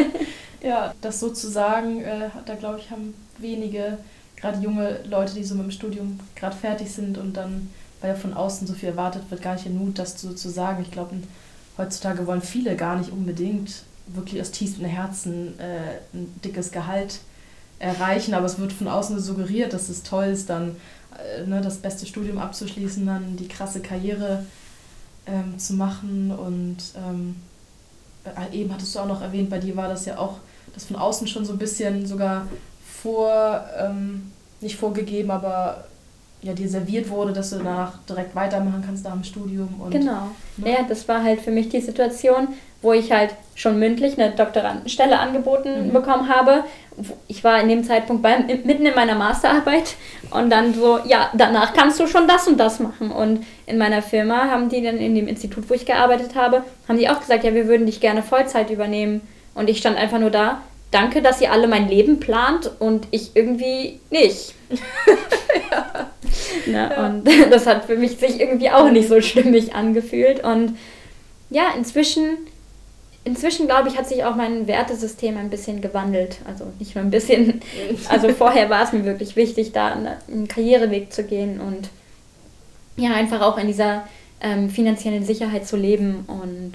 ja, 0.62 0.94
das 1.00 1.20
sozusagen, 1.20 2.02
äh, 2.02 2.30
da 2.46 2.54
glaube 2.54 2.80
ich, 2.80 2.90
haben 2.90 3.14
wenige, 3.38 3.98
gerade 4.40 4.60
junge 4.60 5.00
Leute, 5.04 5.34
die 5.34 5.44
so 5.44 5.54
mit 5.54 5.64
dem 5.64 5.70
Studium 5.70 6.18
gerade 6.34 6.56
fertig 6.56 6.90
sind 6.90 7.18
und 7.18 7.36
dann, 7.36 7.70
weil 8.00 8.10
ja 8.10 8.16
von 8.16 8.34
außen 8.34 8.66
so 8.66 8.74
viel 8.74 8.90
erwartet 8.90 9.22
wird, 9.30 9.42
gar 9.42 9.54
nicht 9.54 9.66
den 9.66 9.78
Mut, 9.78 9.98
das 9.98 10.20
so 10.20 10.32
zu 10.32 10.48
sagen. 10.48 10.82
Ich 10.82 10.90
glaube, 10.90 11.16
heutzutage 11.76 12.26
wollen 12.26 12.42
viele 12.42 12.76
gar 12.76 12.96
nicht 12.96 13.12
unbedingt 13.12 13.84
wirklich 14.06 14.40
aus 14.40 14.50
tiefstem 14.50 14.86
Herzen 14.86 15.58
äh, 15.58 15.98
ein 16.14 16.40
dickes 16.44 16.72
Gehalt 16.72 17.20
erreichen, 17.78 18.34
aber 18.34 18.46
es 18.46 18.58
wird 18.58 18.72
von 18.72 18.88
außen 18.88 19.18
suggeriert, 19.20 19.72
dass 19.72 19.88
es 19.88 20.02
toll 20.02 20.26
ist, 20.26 20.50
dann 20.50 20.76
äh, 21.18 21.46
ne, 21.46 21.60
das 21.60 21.78
beste 21.78 22.06
Studium 22.06 22.38
abzuschließen, 22.38 23.06
dann 23.06 23.36
die 23.36 23.48
krasse 23.48 23.80
Karriere 23.80 24.44
ähm, 25.26 25.58
zu 25.58 25.74
machen. 25.74 26.30
Und 26.30 26.78
ähm, 26.96 27.36
äh, 28.24 28.56
eben 28.56 28.72
hattest 28.72 28.94
du 28.94 29.00
auch 29.00 29.06
noch 29.06 29.22
erwähnt, 29.22 29.50
bei 29.50 29.58
dir 29.58 29.76
war 29.76 29.88
das 29.88 30.06
ja 30.06 30.18
auch, 30.18 30.38
das 30.74 30.84
von 30.84 30.96
außen 30.96 31.26
schon 31.26 31.44
so 31.44 31.52
ein 31.52 31.58
bisschen 31.58 32.06
sogar 32.06 32.46
vor, 33.02 33.64
ähm, 33.78 34.30
nicht 34.60 34.76
vorgegeben, 34.76 35.30
aber 35.30 35.84
ja, 36.42 36.54
dir 36.54 36.68
serviert 36.68 37.10
wurde, 37.10 37.32
dass 37.32 37.50
du 37.50 37.56
danach 37.56 37.98
direkt 38.08 38.34
weitermachen 38.34 38.82
kannst 38.84 39.04
nach 39.04 39.12
dem 39.12 39.24
Studium. 39.24 39.68
Und, 39.78 39.90
genau. 39.90 40.30
Ne? 40.56 40.72
Ja, 40.72 40.78
das 40.88 41.06
war 41.06 41.22
halt 41.22 41.40
für 41.40 41.50
mich 41.50 41.68
die 41.68 41.80
Situation, 41.80 42.48
wo 42.82 42.94
ich 42.94 43.12
halt 43.12 43.34
schon 43.54 43.78
mündlich 43.78 44.18
eine 44.18 44.34
Doktorandenstelle 44.34 45.18
angeboten 45.18 45.88
mhm. 45.88 45.92
bekommen 45.92 46.28
habe. 46.34 46.64
Ich 47.28 47.44
war 47.44 47.60
in 47.60 47.68
dem 47.68 47.84
Zeitpunkt 47.84 48.22
bei, 48.22 48.38
mitten 48.38 48.86
in 48.86 48.94
meiner 48.94 49.16
Masterarbeit 49.16 49.96
und 50.30 50.48
dann 50.48 50.72
so, 50.72 50.98
ja, 51.04 51.28
danach 51.34 51.74
kannst 51.74 52.00
du 52.00 52.06
schon 52.06 52.26
das 52.26 52.48
und 52.48 52.58
das 52.58 52.80
machen. 52.80 53.10
Und 53.10 53.44
in 53.66 53.76
meiner 53.76 54.00
Firma 54.00 54.48
haben 54.50 54.70
die 54.70 54.82
dann 54.82 54.96
in 54.96 55.14
dem 55.14 55.28
Institut, 55.28 55.68
wo 55.68 55.74
ich 55.74 55.84
gearbeitet 55.84 56.34
habe, 56.34 56.64
haben 56.88 56.96
die 56.96 57.10
auch 57.10 57.20
gesagt, 57.20 57.44
ja, 57.44 57.54
wir 57.54 57.68
würden 57.68 57.84
dich 57.84 58.00
gerne 58.00 58.22
Vollzeit 58.22 58.70
übernehmen. 58.70 59.20
Und 59.54 59.68
ich 59.68 59.78
stand 59.78 59.98
einfach 59.98 60.18
nur 60.18 60.30
da, 60.30 60.62
danke, 60.90 61.22
dass 61.22 61.40
ihr 61.40 61.52
alle 61.52 61.68
mein 61.68 61.88
Leben 61.88 62.20
plant 62.20 62.70
und 62.78 63.06
ich 63.10 63.30
irgendwie 63.34 64.00
nicht. 64.10 64.54
ja. 65.70 66.10
Na, 66.66 66.90
ja. 66.90 67.06
Und 67.06 67.28
das 67.50 67.66
hat 67.66 67.84
für 67.84 67.96
mich 67.96 68.18
sich 68.18 68.40
irgendwie 68.40 68.70
auch 68.70 68.90
nicht 68.90 69.08
so 69.08 69.20
stimmig 69.20 69.74
angefühlt. 69.74 70.42
Und 70.44 70.76
ja, 71.50 71.74
inzwischen 71.76 72.38
inzwischen, 73.24 73.66
glaube 73.66 73.88
ich, 73.88 73.98
hat 73.98 74.08
sich 74.08 74.24
auch 74.24 74.34
mein 74.34 74.66
Wertesystem 74.66 75.36
ein 75.36 75.50
bisschen 75.50 75.80
gewandelt. 75.80 76.38
Also 76.46 76.66
nicht 76.78 76.94
nur 76.94 77.04
ein 77.04 77.10
bisschen. 77.10 77.60
Also 78.08 78.30
vorher 78.30 78.70
war 78.70 78.82
es 78.82 78.92
mir 78.92 79.04
wirklich 79.04 79.36
wichtig, 79.36 79.72
da 79.72 79.96
einen 80.28 80.48
Karriereweg 80.48 81.12
zu 81.12 81.24
gehen 81.24 81.60
und 81.60 81.88
ja, 82.96 83.14
einfach 83.14 83.40
auch 83.40 83.58
in 83.58 83.66
dieser 83.66 84.06
ähm, 84.40 84.70
finanziellen 84.70 85.24
Sicherheit 85.24 85.66
zu 85.66 85.76
leben. 85.76 86.24
Und 86.26 86.72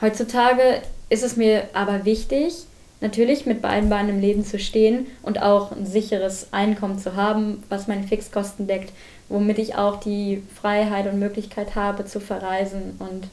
heutzutage 0.00 0.82
ist 1.08 1.22
es 1.22 1.36
mir 1.36 1.64
aber 1.72 2.04
wichtig, 2.04 2.54
natürlich 3.00 3.46
mit 3.46 3.62
beiden 3.62 3.90
Beinen 3.90 4.10
im 4.10 4.20
Leben 4.20 4.44
zu 4.44 4.58
stehen 4.58 5.06
und 5.22 5.42
auch 5.42 5.72
ein 5.72 5.86
sicheres 5.86 6.52
Einkommen 6.52 6.98
zu 6.98 7.14
haben, 7.14 7.62
was 7.68 7.88
meine 7.88 8.06
Fixkosten 8.06 8.66
deckt, 8.66 8.92
womit 9.28 9.58
ich 9.58 9.74
auch 9.76 10.00
die 10.00 10.42
Freiheit 10.54 11.06
und 11.06 11.18
Möglichkeit 11.18 11.74
habe 11.74 12.04
zu 12.04 12.20
verreisen 12.20 12.96
und 12.98 13.28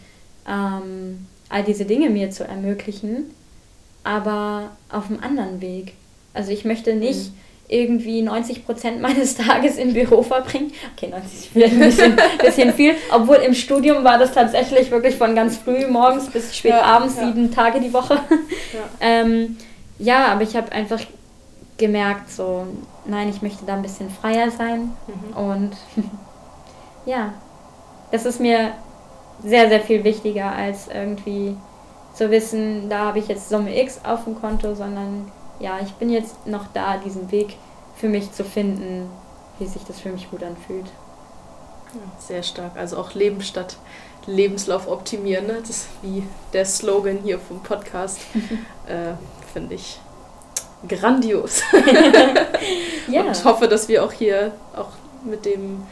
ähm, 0.47 1.27
all 1.49 1.63
diese 1.63 1.85
Dinge 1.85 2.09
mir 2.09 2.31
zu 2.31 2.43
ermöglichen, 2.43 3.25
aber 4.03 4.71
auf 4.89 5.09
einem 5.09 5.19
anderen 5.21 5.61
Weg. 5.61 5.93
Also 6.33 6.51
ich 6.51 6.65
möchte 6.65 6.95
nicht 6.95 7.31
mhm. 7.31 7.37
Irgendwie 7.73 8.21
90 8.21 8.65
Prozent 8.65 9.01
meines 9.01 9.35
Tages 9.37 9.77
im 9.77 9.93
Büro 9.93 10.21
verbringen. 10.21 10.71
Okay, 10.95 11.09
90 11.09 11.33
ist 11.33 11.45
vielleicht 11.47 11.73
ein 11.73 11.79
bisschen, 11.79 12.15
bisschen 12.39 12.73
viel. 12.73 12.95
Obwohl 13.11 13.37
im 13.37 13.53
Studium 13.53 14.03
war 14.03 14.17
das 14.17 14.31
tatsächlich 14.31 14.91
wirklich 14.91 15.15
von 15.15 15.35
ganz 15.35 15.57
früh 15.57 15.87
morgens 15.87 16.27
bis 16.27 16.55
spät 16.55 16.71
ja, 16.71 16.81
abends, 16.81 17.15
ja. 17.17 17.27
sieben 17.27 17.51
Tage 17.51 17.79
die 17.79 17.93
Woche. 17.93 18.15
Ja, 18.15 18.79
ähm, 19.01 19.57
ja 19.97 20.27
aber 20.27 20.43
ich 20.43 20.55
habe 20.55 20.71
einfach 20.71 21.01
gemerkt, 21.77 22.29
so, 22.31 22.67
nein, 23.05 23.29
ich 23.29 23.41
möchte 23.41 23.65
da 23.65 23.73
ein 23.73 23.81
bisschen 23.81 24.09
freier 24.09 24.51
sein. 24.51 24.91
Mhm. 25.07 25.37
Und 25.37 25.71
ja, 27.05 27.33
das 28.11 28.25
ist 28.25 28.39
mir 28.39 28.73
sehr, 29.43 29.67
sehr 29.69 29.81
viel 29.81 30.03
wichtiger 30.03 30.51
als 30.51 30.87
irgendwie 30.87 31.57
zu 32.13 32.29
wissen, 32.29 32.89
da 32.89 32.99
habe 33.05 33.17
ich 33.17 33.27
jetzt 33.27 33.49
Summe 33.49 33.75
X 33.81 34.01
auf 34.03 34.25
dem 34.25 34.39
Konto, 34.39 34.75
sondern 34.75 35.31
ja, 35.63 35.79
ich 35.81 35.93
bin 35.93 36.09
jetzt 36.09 36.45
noch 36.45 36.65
da, 36.73 36.97
diesen 36.97 37.31
Weg 37.31 37.55
für 37.95 38.09
mich 38.09 38.33
zu 38.33 38.43
finden, 38.43 39.09
wie 39.59 39.65
sich 39.65 39.83
das 39.85 39.99
für 39.99 40.09
mich 40.09 40.29
gut 40.29 40.43
anfühlt. 40.43 40.87
Ja, 41.93 42.01
sehr 42.19 42.43
stark. 42.43 42.75
Also 42.75 42.97
auch 42.97 43.13
Leben 43.13 43.41
statt 43.41 43.77
Lebenslauf 44.25 44.89
optimieren. 44.89 45.47
Ne? 45.47 45.59
Das 45.61 45.69
ist 45.69 45.87
wie 46.01 46.23
der 46.51 46.65
Slogan 46.65 47.19
hier 47.23 47.39
vom 47.39 47.63
Podcast. 47.63 48.19
äh, 48.87 49.13
Finde 49.53 49.75
ich 49.75 50.01
grandios. 50.87 51.61
ja. 53.07 53.21
Und 53.21 53.45
hoffe, 53.45 53.69
dass 53.69 53.87
wir 53.87 54.03
auch 54.03 54.11
hier 54.11 54.51
auch 54.75 54.89
mit 55.23 55.45
dem 55.45 55.83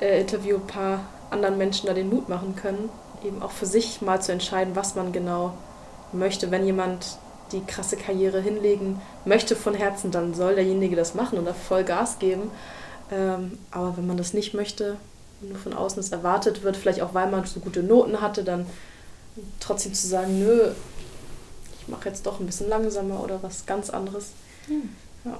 äh, 0.00 0.22
Interview 0.22 0.56
ein 0.56 0.66
paar 0.66 1.00
anderen 1.30 1.58
Menschen 1.58 1.86
da 1.86 1.92
den 1.92 2.08
Mut 2.08 2.30
machen 2.30 2.56
können, 2.56 2.88
eben 3.22 3.42
auch 3.42 3.50
für 3.50 3.66
sich 3.66 4.00
mal 4.00 4.22
zu 4.22 4.32
entscheiden, 4.32 4.74
was 4.74 4.94
man 4.94 5.12
genau 5.12 5.52
möchte. 6.12 6.50
Wenn 6.50 6.64
jemand 6.64 7.18
die 7.52 7.64
krasse 7.64 7.96
Karriere 7.96 8.40
hinlegen 8.40 9.00
möchte 9.24 9.56
von 9.56 9.74
Herzen, 9.74 10.10
dann 10.10 10.34
soll 10.34 10.54
derjenige 10.54 10.96
das 10.96 11.14
machen 11.14 11.38
und 11.38 11.44
da 11.44 11.54
voll 11.54 11.84
Gas 11.84 12.18
geben. 12.18 12.50
Ähm, 13.10 13.58
aber 13.70 13.96
wenn 13.96 14.06
man 14.06 14.16
das 14.16 14.34
nicht 14.34 14.54
möchte, 14.54 14.96
nur 15.40 15.58
von 15.58 15.72
außen 15.72 16.00
es 16.00 16.10
erwartet 16.10 16.62
wird, 16.62 16.76
vielleicht 16.76 17.00
auch 17.00 17.14
weil 17.14 17.30
man 17.30 17.44
so 17.44 17.60
gute 17.60 17.82
Noten 17.82 18.20
hatte, 18.20 18.44
dann 18.44 18.66
trotzdem 19.60 19.94
zu 19.94 20.06
sagen, 20.06 20.38
nö, 20.38 20.72
ich 21.80 21.88
mache 21.88 22.08
jetzt 22.08 22.26
doch 22.26 22.40
ein 22.40 22.46
bisschen 22.46 22.68
langsamer 22.68 23.22
oder 23.22 23.42
was 23.42 23.66
ganz 23.66 23.90
anderes. 23.90 24.32
Hm. 24.66 24.90
Ja. 25.24 25.38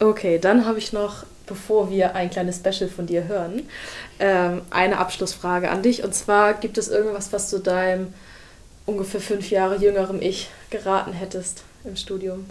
Okay, 0.00 0.38
dann 0.38 0.66
habe 0.66 0.78
ich 0.78 0.92
noch 0.92 1.24
bevor 1.48 1.90
wir 1.90 2.14
ein 2.14 2.30
kleines 2.30 2.56
Special 2.56 2.88
von 2.88 3.06
dir 3.06 3.26
hören, 3.26 3.68
ähm, 4.20 4.62
eine 4.70 4.98
Abschlussfrage 4.98 5.70
an 5.70 5.82
dich. 5.82 6.04
Und 6.04 6.14
zwar 6.14 6.54
gibt 6.54 6.78
es 6.78 6.88
irgendwas, 6.88 7.32
was 7.32 7.50
du 7.50 7.58
deinem 7.58 8.14
ungefähr 8.86 9.20
fünf 9.20 9.50
Jahre 9.50 9.76
jüngerem 9.76 10.22
Ich 10.22 10.50
geraten 10.70 11.12
hättest 11.12 11.64
im 11.84 11.96
Studium? 11.96 12.46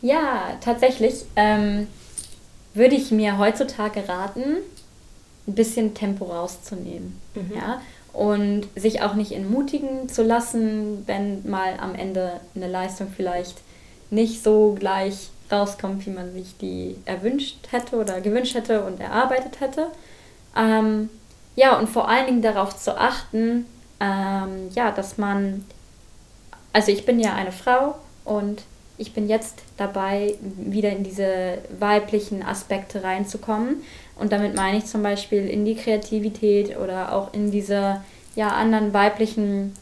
Ja, 0.00 0.56
tatsächlich 0.60 1.24
ähm, 1.36 1.88
würde 2.74 2.94
ich 2.94 3.10
mir 3.10 3.38
heutzutage 3.38 4.08
raten, 4.08 4.58
ein 5.46 5.54
bisschen 5.54 5.94
Tempo 5.94 6.26
rauszunehmen. 6.26 7.20
Mhm. 7.34 7.52
Ja? 7.54 7.80
Und 8.12 8.68
sich 8.76 9.02
auch 9.02 9.14
nicht 9.14 9.32
entmutigen 9.32 10.08
zu 10.08 10.22
lassen, 10.22 11.06
wenn 11.06 11.48
mal 11.48 11.74
am 11.78 11.94
Ende 11.94 12.40
eine 12.54 12.68
Leistung 12.68 13.08
vielleicht 13.14 13.58
nicht 14.10 14.42
so 14.42 14.76
gleich 14.78 15.30
rauskommt, 15.50 16.04
wie 16.06 16.10
man 16.10 16.32
sich 16.32 16.56
die 16.58 16.96
erwünscht 17.04 17.68
hätte 17.70 17.96
oder 17.96 18.20
gewünscht 18.20 18.54
hätte 18.54 18.84
und 18.84 19.00
erarbeitet 19.00 19.60
hätte. 19.60 19.88
Ähm, 20.56 21.10
ja, 21.56 21.78
und 21.78 21.88
vor 21.88 22.08
allen 22.08 22.26
Dingen 22.26 22.42
darauf 22.42 22.76
zu 22.76 22.98
achten, 22.98 23.66
ähm, 24.00 24.70
ja, 24.74 24.90
dass 24.90 25.18
man, 25.18 25.64
also 26.78 26.92
ich 26.92 27.04
bin 27.04 27.18
ja 27.18 27.34
eine 27.34 27.50
Frau 27.50 27.96
und 28.24 28.62
ich 28.98 29.12
bin 29.12 29.28
jetzt 29.28 29.62
dabei, 29.78 30.36
wieder 30.56 30.90
in 30.90 31.02
diese 31.02 31.58
weiblichen 31.76 32.40
Aspekte 32.44 33.02
reinzukommen. 33.02 33.82
Und 34.14 34.30
damit 34.30 34.54
meine 34.54 34.78
ich 34.78 34.84
zum 34.84 35.02
Beispiel 35.02 35.48
in 35.48 35.64
die 35.64 35.74
Kreativität 35.74 36.78
oder 36.78 37.12
auch 37.12 37.34
in 37.34 37.50
diese 37.50 38.00
ja, 38.36 38.50
anderen 38.50 38.94
weiblichen 38.94 39.72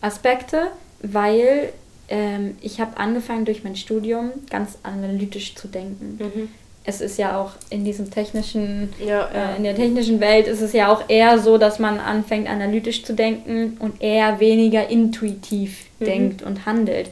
Aspekte, 0.00 0.68
weil 1.02 1.72
ähm, 2.06 2.56
ich 2.60 2.80
habe 2.80 2.98
angefangen 2.98 3.46
durch 3.46 3.64
mein 3.64 3.74
Studium 3.74 4.30
ganz 4.48 4.78
analytisch 4.84 5.56
zu 5.56 5.66
denken. 5.66 6.20
Mhm. 6.22 6.48
Es 6.86 7.00
ist 7.00 7.18
ja 7.18 7.40
auch 7.40 7.52
in 7.70 7.84
diesem 7.84 8.10
technischen, 8.10 8.92
ja, 8.98 9.28
ja. 9.32 9.52
Äh, 9.52 9.56
in 9.56 9.64
der 9.64 9.74
technischen 9.74 10.20
Welt 10.20 10.46
ist 10.46 10.60
es 10.60 10.74
ja 10.74 10.92
auch 10.92 11.08
eher 11.08 11.38
so, 11.38 11.56
dass 11.56 11.78
man 11.78 11.98
anfängt 11.98 12.46
analytisch 12.46 13.04
zu 13.04 13.14
denken 13.14 13.78
und 13.80 14.02
eher 14.02 14.38
weniger 14.38 14.88
intuitiv 14.88 15.86
mhm. 15.98 16.04
denkt 16.04 16.42
und 16.42 16.66
handelt, 16.66 17.08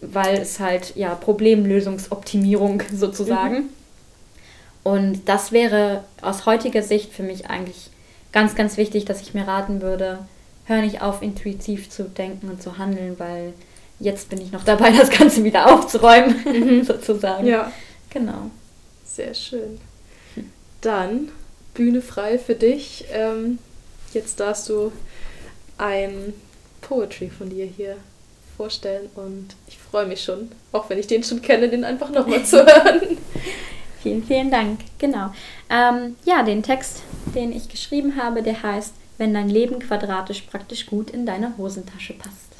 weil 0.00 0.38
es 0.38 0.60
halt 0.60 0.94
ja 0.94 1.14
Problemlösungsoptimierung 1.14 2.82
sozusagen. 2.94 3.54
Mhm. 3.54 3.68
Und 4.82 5.28
das 5.28 5.52
wäre 5.52 6.04
aus 6.22 6.46
heutiger 6.46 6.82
Sicht 6.82 7.12
für 7.12 7.22
mich 7.22 7.50
eigentlich 7.50 7.90
ganz, 8.32 8.54
ganz 8.54 8.76
wichtig, 8.76 9.04
dass 9.04 9.20
ich 9.20 9.34
mir 9.34 9.46
raten 9.46 9.82
würde, 9.82 10.20
hör 10.66 10.80
nicht 10.80 11.02
auf, 11.02 11.20
intuitiv 11.20 11.90
zu 11.90 12.04
denken 12.04 12.48
und 12.48 12.62
zu 12.62 12.78
handeln, 12.78 13.18
weil 13.18 13.52
jetzt 13.98 14.30
bin 14.30 14.40
ich 14.40 14.52
noch 14.52 14.64
dabei, 14.64 14.90
das 14.98 15.10
Ganze 15.10 15.44
wieder 15.44 15.72
aufzuräumen, 15.74 16.36
mhm. 16.44 16.84
sozusagen. 16.84 17.46
Ja. 17.46 17.72
Genau. 18.10 18.50
Sehr 19.20 19.34
schön. 19.34 19.80
Dann 20.80 21.28
Bühne 21.74 22.00
frei 22.00 22.38
für 22.38 22.54
dich. 22.54 23.04
Ähm, 23.12 23.58
jetzt 24.14 24.40
darfst 24.40 24.70
du 24.70 24.92
ein 25.76 26.32
Poetry 26.80 27.28
von 27.28 27.50
dir 27.50 27.66
hier 27.66 27.98
vorstellen 28.56 29.10
und 29.16 29.48
ich 29.68 29.76
freue 29.76 30.06
mich 30.06 30.24
schon, 30.24 30.50
auch 30.72 30.88
wenn 30.88 30.98
ich 30.98 31.06
den 31.06 31.22
schon 31.22 31.42
kenne, 31.42 31.68
den 31.68 31.84
einfach 31.84 32.08
nochmal 32.08 32.46
zu 32.46 32.56
hören. 32.66 33.18
vielen, 34.02 34.24
vielen 34.24 34.50
Dank. 34.50 34.80
Genau. 34.98 35.34
Ähm, 35.68 36.16
ja, 36.24 36.42
den 36.42 36.62
Text, 36.62 37.02
den 37.34 37.52
ich 37.52 37.68
geschrieben 37.68 38.16
habe, 38.16 38.42
der 38.42 38.62
heißt, 38.62 38.94
wenn 39.18 39.34
dein 39.34 39.50
Leben 39.50 39.80
quadratisch 39.80 40.42
praktisch 40.50 40.86
gut 40.86 41.10
in 41.10 41.26
deine 41.26 41.58
Hosentasche 41.58 42.14
passt. 42.14 42.54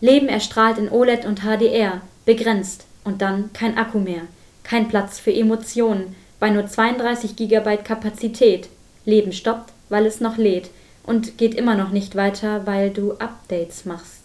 Leben 0.00 0.28
erstrahlt 0.28 0.78
in 0.78 0.88
OLED 0.88 1.24
und 1.24 1.40
HDR, 1.40 2.00
begrenzt 2.24 2.84
und 3.02 3.22
dann 3.22 3.52
kein 3.52 3.76
Akku 3.76 3.98
mehr, 3.98 4.22
kein 4.64 4.88
Platz 4.88 5.18
für 5.18 5.32
Emotionen, 5.32 6.14
bei 6.40 6.50
nur 6.50 6.66
32 6.66 7.36
GB 7.36 7.78
Kapazität. 7.78 8.68
Leben 9.04 9.32
stoppt, 9.32 9.72
weil 9.88 10.06
es 10.06 10.20
noch 10.20 10.36
lädt 10.36 10.70
und 11.04 11.38
geht 11.38 11.54
immer 11.54 11.74
noch 11.74 11.90
nicht 11.90 12.16
weiter, 12.16 12.66
weil 12.66 12.90
du 12.90 13.12
Updates 13.12 13.84
machst. 13.84 14.22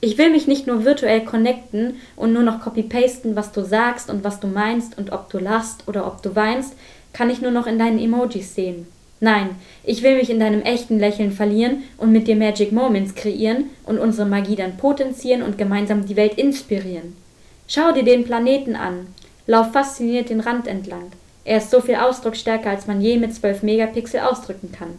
Ich 0.00 0.16
will 0.16 0.30
mich 0.30 0.46
nicht 0.46 0.66
nur 0.66 0.84
virtuell 0.84 1.24
connecten 1.24 1.96
und 2.16 2.32
nur 2.32 2.42
noch 2.42 2.60
copy-pasten, 2.60 3.36
was 3.36 3.52
du 3.52 3.62
sagst 3.62 4.08
und 4.08 4.24
was 4.24 4.40
du 4.40 4.46
meinst 4.46 4.96
und 4.96 5.12
ob 5.12 5.30
du 5.30 5.38
lachst 5.38 5.86
oder 5.86 6.06
ob 6.06 6.22
du 6.22 6.34
weinst, 6.34 6.74
kann 7.12 7.28
ich 7.28 7.42
nur 7.42 7.50
noch 7.50 7.66
in 7.66 7.78
deinen 7.78 7.98
Emojis 7.98 8.54
sehen. 8.54 8.86
Nein, 9.22 9.50
ich 9.84 10.02
will 10.02 10.16
mich 10.16 10.30
in 10.30 10.40
deinem 10.40 10.62
echten 10.62 10.98
Lächeln 10.98 11.32
verlieren 11.32 11.82
und 11.98 12.10
mit 12.10 12.26
dir 12.26 12.36
Magic 12.36 12.72
Moments 12.72 13.14
kreieren 13.14 13.64
und 13.84 13.98
unsere 13.98 14.26
Magie 14.26 14.56
dann 14.56 14.78
potenzieren 14.78 15.42
und 15.42 15.58
gemeinsam 15.58 16.06
die 16.06 16.16
Welt 16.16 16.38
inspirieren. 16.38 17.14
Schau 17.68 17.92
dir 17.92 18.02
den 18.02 18.24
Planeten 18.24 18.76
an. 18.76 19.08
Lauf 19.50 19.72
fasziniert 19.72 20.30
den 20.30 20.38
Rand 20.38 20.68
entlang. 20.68 21.10
Er 21.44 21.58
ist 21.58 21.72
so 21.72 21.80
viel 21.80 21.96
ausdrucksstärker, 21.96 22.70
als 22.70 22.86
man 22.86 23.00
je 23.00 23.18
mit 23.18 23.34
12 23.34 23.64
Megapixel 23.64 24.20
ausdrücken 24.20 24.70
kann. 24.70 24.90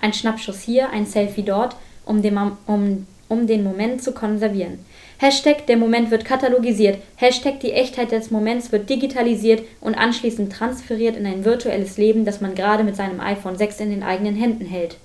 Ein 0.00 0.14
Schnappschuss 0.14 0.62
hier, 0.62 0.88
ein 0.88 1.04
Selfie 1.04 1.42
dort, 1.42 1.76
um 2.06 2.22
den, 2.22 2.38
um, 2.66 3.06
um 3.28 3.46
den 3.46 3.62
Moment 3.62 4.02
zu 4.02 4.12
konservieren. 4.12 4.78
Hashtag 5.18 5.66
der 5.66 5.76
Moment 5.76 6.10
wird 6.10 6.24
katalogisiert, 6.24 6.96
Hashtag 7.16 7.60
die 7.60 7.72
Echtheit 7.72 8.10
des 8.10 8.30
Moments 8.30 8.72
wird 8.72 8.88
digitalisiert 8.88 9.64
und 9.82 9.96
anschließend 9.96 10.50
transferiert 10.50 11.14
in 11.14 11.26
ein 11.26 11.44
virtuelles 11.44 11.98
Leben, 11.98 12.24
das 12.24 12.40
man 12.40 12.54
gerade 12.54 12.84
mit 12.84 12.96
seinem 12.96 13.20
iPhone 13.20 13.58
6 13.58 13.80
in 13.80 13.90
den 13.90 14.02
eigenen 14.02 14.36
Händen 14.36 14.64
hält. 14.64 14.96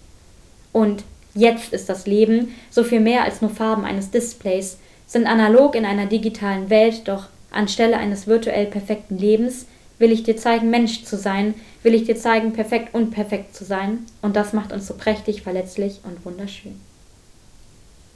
Und 0.72 1.04
jetzt 1.34 1.74
ist 1.74 1.90
das 1.90 2.08
Leben 2.08 2.56
so 2.70 2.86
viel 2.86 3.02
mehr 3.02 3.26
als 3.26 3.42
nur 3.42 3.52
Farben 3.52 3.84
eines 3.84 4.10
Displays, 4.10 4.78
sind 5.06 5.28
analog 5.28 5.76
in 5.76 5.84
einer 5.84 6.06
digitalen 6.06 6.70
Welt, 6.70 7.10
doch 7.10 7.28
anstelle 7.52 7.98
eines 7.98 8.28
virtuell 8.28 8.66
perfekten 8.66 9.18
Lebens 9.18 9.66
will 10.02 10.12
ich 10.12 10.24
dir 10.24 10.36
zeigen, 10.36 10.70
Mensch 10.70 11.04
zu 11.06 11.16
sein, 11.16 11.54
will 11.84 11.94
ich 11.94 12.04
dir 12.04 12.18
zeigen, 12.18 12.52
perfekt 12.54 12.94
und 12.94 13.12
perfekt 13.12 13.56
zu 13.56 13.64
sein. 13.64 14.06
Und 14.22 14.36
das 14.36 14.52
macht 14.52 14.74
uns 14.74 14.88
so 14.88 14.96
prächtig, 14.96 15.44
verletzlich 15.44 16.02
und 16.04 16.26
wunderschön. 16.26 16.82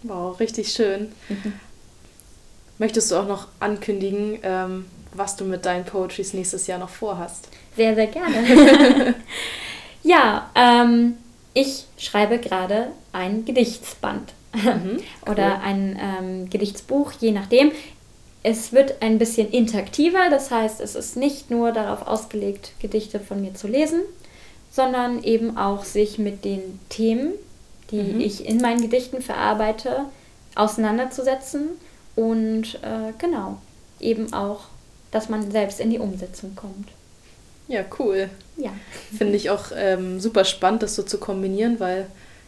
Wow, 0.04 0.38
richtig 0.40 0.74
schön. 0.74 1.12
Mhm. 1.30 1.54
Möchtest 2.78 3.12
du 3.12 3.16
auch 3.16 3.28
noch 3.28 3.48
ankündigen, 3.60 4.40
ähm, 4.44 4.86
was 5.14 5.38
du 5.38 5.46
mit 5.46 5.66
deinen 5.66 5.86
Poetries 5.86 6.34
nächstes 6.34 6.68
Jahr 6.68 6.80
noch 6.80 6.90
vorhast? 6.90 7.48
Sehr, 7.78 7.96
sehr 7.96 8.08
gerne. 8.08 9.16
ja, 10.04 10.50
ähm, 10.56 11.18
ich 11.54 11.86
schreibe 11.98 12.40
gerade 12.40 12.88
ein 13.14 13.46
Gedichtsband 13.46 14.34
mhm, 14.54 15.00
oder 15.26 15.62
ein 15.62 15.98
ähm, 16.02 16.50
Gedichtsbuch, 16.50 17.14
je 17.14 17.32
nachdem. 17.32 17.72
Es 18.48 18.74
wird 18.74 19.02
ein 19.02 19.18
bisschen 19.18 19.50
interaktiver, 19.50 20.30
das 20.30 20.52
heißt, 20.52 20.80
es 20.80 20.94
ist 20.94 21.18
nicht 21.18 21.50
nur 21.50 21.72
darauf 21.72 22.06
ausgelegt, 22.06 22.74
Gedichte 22.80 23.20
von 23.20 23.42
mir 23.42 23.56
zu 23.56 23.68
lesen, 23.68 24.02
sondern 24.70 25.24
eben 25.24 25.58
auch 25.58 25.84
sich 25.84 26.20
mit 26.20 26.46
den 26.46 26.80
Themen, 26.90 27.34
die 27.90 28.04
mhm. 28.04 28.20
ich 28.20 28.48
in 28.48 28.62
meinen 28.62 28.84
Gedichten 28.84 29.24
verarbeite, 29.24 30.06
auseinanderzusetzen 30.54 31.70
und 32.16 32.76
äh, 32.84 33.14
genau, 33.18 33.58
eben 34.00 34.32
auch, 34.32 34.66
dass 35.10 35.28
man 35.28 35.50
selbst 35.50 35.80
in 35.80 35.90
die 35.90 35.98
Umsetzung 35.98 36.56
kommt. 36.56 36.90
Ja, 37.68 37.84
cool. 37.98 38.30
Ja. 38.58 38.74
Finde 39.18 39.38
ich 39.38 39.50
auch 39.50 39.72
ähm, 39.76 40.20
super 40.20 40.46
spannend, 40.46 40.84
das 40.84 40.94
so 40.94 41.02
zu 41.02 41.18
kombinieren, 41.18 41.80
weil 41.80 42.06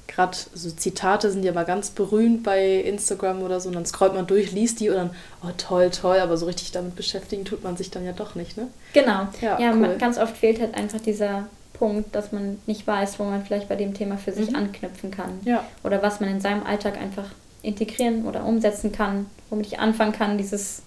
gerade 0.07 0.37
so 0.53 0.71
Zitate 0.71 1.31
sind 1.31 1.43
ja 1.43 1.51
mal 1.51 1.65
ganz 1.65 1.89
berühmt 1.89 2.43
bei 2.43 2.75
Instagram 2.75 3.43
oder 3.43 3.59
so 3.59 3.69
und 3.69 3.75
dann 3.75 3.85
scrollt 3.85 4.13
man 4.13 4.25
durch, 4.25 4.51
liest 4.51 4.79
die 4.79 4.89
und 4.89 4.95
dann, 4.95 5.09
oh 5.43 5.51
toll, 5.57 5.89
toll, 5.91 6.19
aber 6.19 6.37
so 6.37 6.45
richtig 6.45 6.71
damit 6.71 6.95
beschäftigen 6.95 7.45
tut 7.45 7.63
man 7.63 7.77
sich 7.77 7.91
dann 7.91 8.05
ja 8.05 8.13
doch 8.13 8.35
nicht, 8.35 8.57
ne? 8.57 8.67
Genau. 8.93 9.27
Ja, 9.41 9.59
ja 9.59 9.73
cool. 9.73 9.95
ganz 9.99 10.17
oft 10.17 10.37
fehlt 10.37 10.59
halt 10.59 10.75
einfach 10.75 10.99
dieser 10.99 11.47
Punkt, 11.73 12.15
dass 12.15 12.31
man 12.31 12.59
nicht 12.65 12.87
weiß, 12.87 13.19
wo 13.19 13.23
man 13.23 13.45
vielleicht 13.45 13.69
bei 13.69 13.75
dem 13.75 13.93
Thema 13.93 14.17
für 14.17 14.31
sich 14.31 14.49
mhm. 14.49 14.55
anknüpfen 14.55 15.11
kann. 15.11 15.39
Ja. 15.45 15.63
Oder 15.83 16.01
was 16.01 16.19
man 16.19 16.29
in 16.29 16.41
seinem 16.41 16.63
Alltag 16.63 16.97
einfach 16.97 17.25
integrieren 17.61 18.25
oder 18.25 18.45
umsetzen 18.45 18.91
kann, 18.91 19.27
womit 19.49 19.67
ich 19.67 19.79
anfangen 19.79 20.13
kann, 20.13 20.37
dieses, 20.37 20.81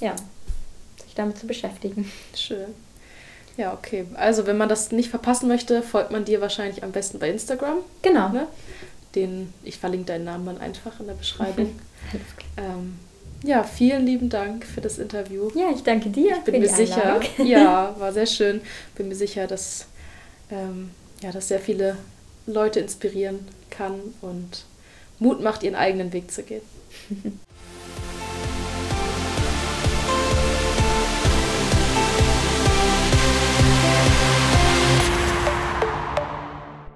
ja, 0.00 0.14
sich 1.02 1.14
damit 1.14 1.38
zu 1.38 1.46
beschäftigen. 1.46 2.10
Schön. 2.34 2.74
Ja, 3.58 3.72
okay. 3.72 4.06
Also, 4.14 4.46
wenn 4.46 4.56
man 4.56 4.68
das 4.68 4.92
nicht 4.92 5.10
verpassen 5.10 5.48
möchte, 5.48 5.82
folgt 5.82 6.12
man 6.12 6.24
dir 6.24 6.40
wahrscheinlich 6.40 6.84
am 6.84 6.92
besten 6.92 7.18
bei 7.18 7.28
Instagram. 7.28 7.78
Genau. 8.02 8.28
Ne? 8.28 8.46
Den, 9.16 9.52
ich 9.64 9.78
verlinke 9.78 10.06
deinen 10.06 10.24
Namen 10.24 10.46
dann 10.46 10.58
einfach 10.58 11.00
in 11.00 11.08
der 11.08 11.14
Beschreibung. 11.14 11.78
ähm, 12.56 12.96
ja, 13.42 13.64
vielen 13.64 14.06
lieben 14.06 14.28
Dank 14.28 14.64
für 14.64 14.80
das 14.80 14.98
Interview. 14.98 15.50
Ja, 15.56 15.70
ich 15.74 15.82
danke 15.82 16.08
dir. 16.08 16.36
Ich 16.36 16.44
bin 16.44 16.60
mir 16.60 16.68
sicher, 16.68 17.20
ja, 17.44 17.96
war 17.98 18.12
sehr 18.12 18.26
schön. 18.26 18.60
Bin 18.94 19.08
mir 19.08 19.16
sicher, 19.16 19.48
dass, 19.48 19.86
ähm, 20.52 20.90
ja, 21.20 21.32
dass 21.32 21.48
sehr 21.48 21.60
viele 21.60 21.96
Leute 22.46 22.78
inspirieren 22.78 23.40
kann 23.70 23.94
und 24.20 24.64
Mut 25.18 25.40
macht, 25.40 25.64
ihren 25.64 25.74
eigenen 25.74 26.12
Weg 26.12 26.30
zu 26.30 26.44
gehen. 26.44 26.62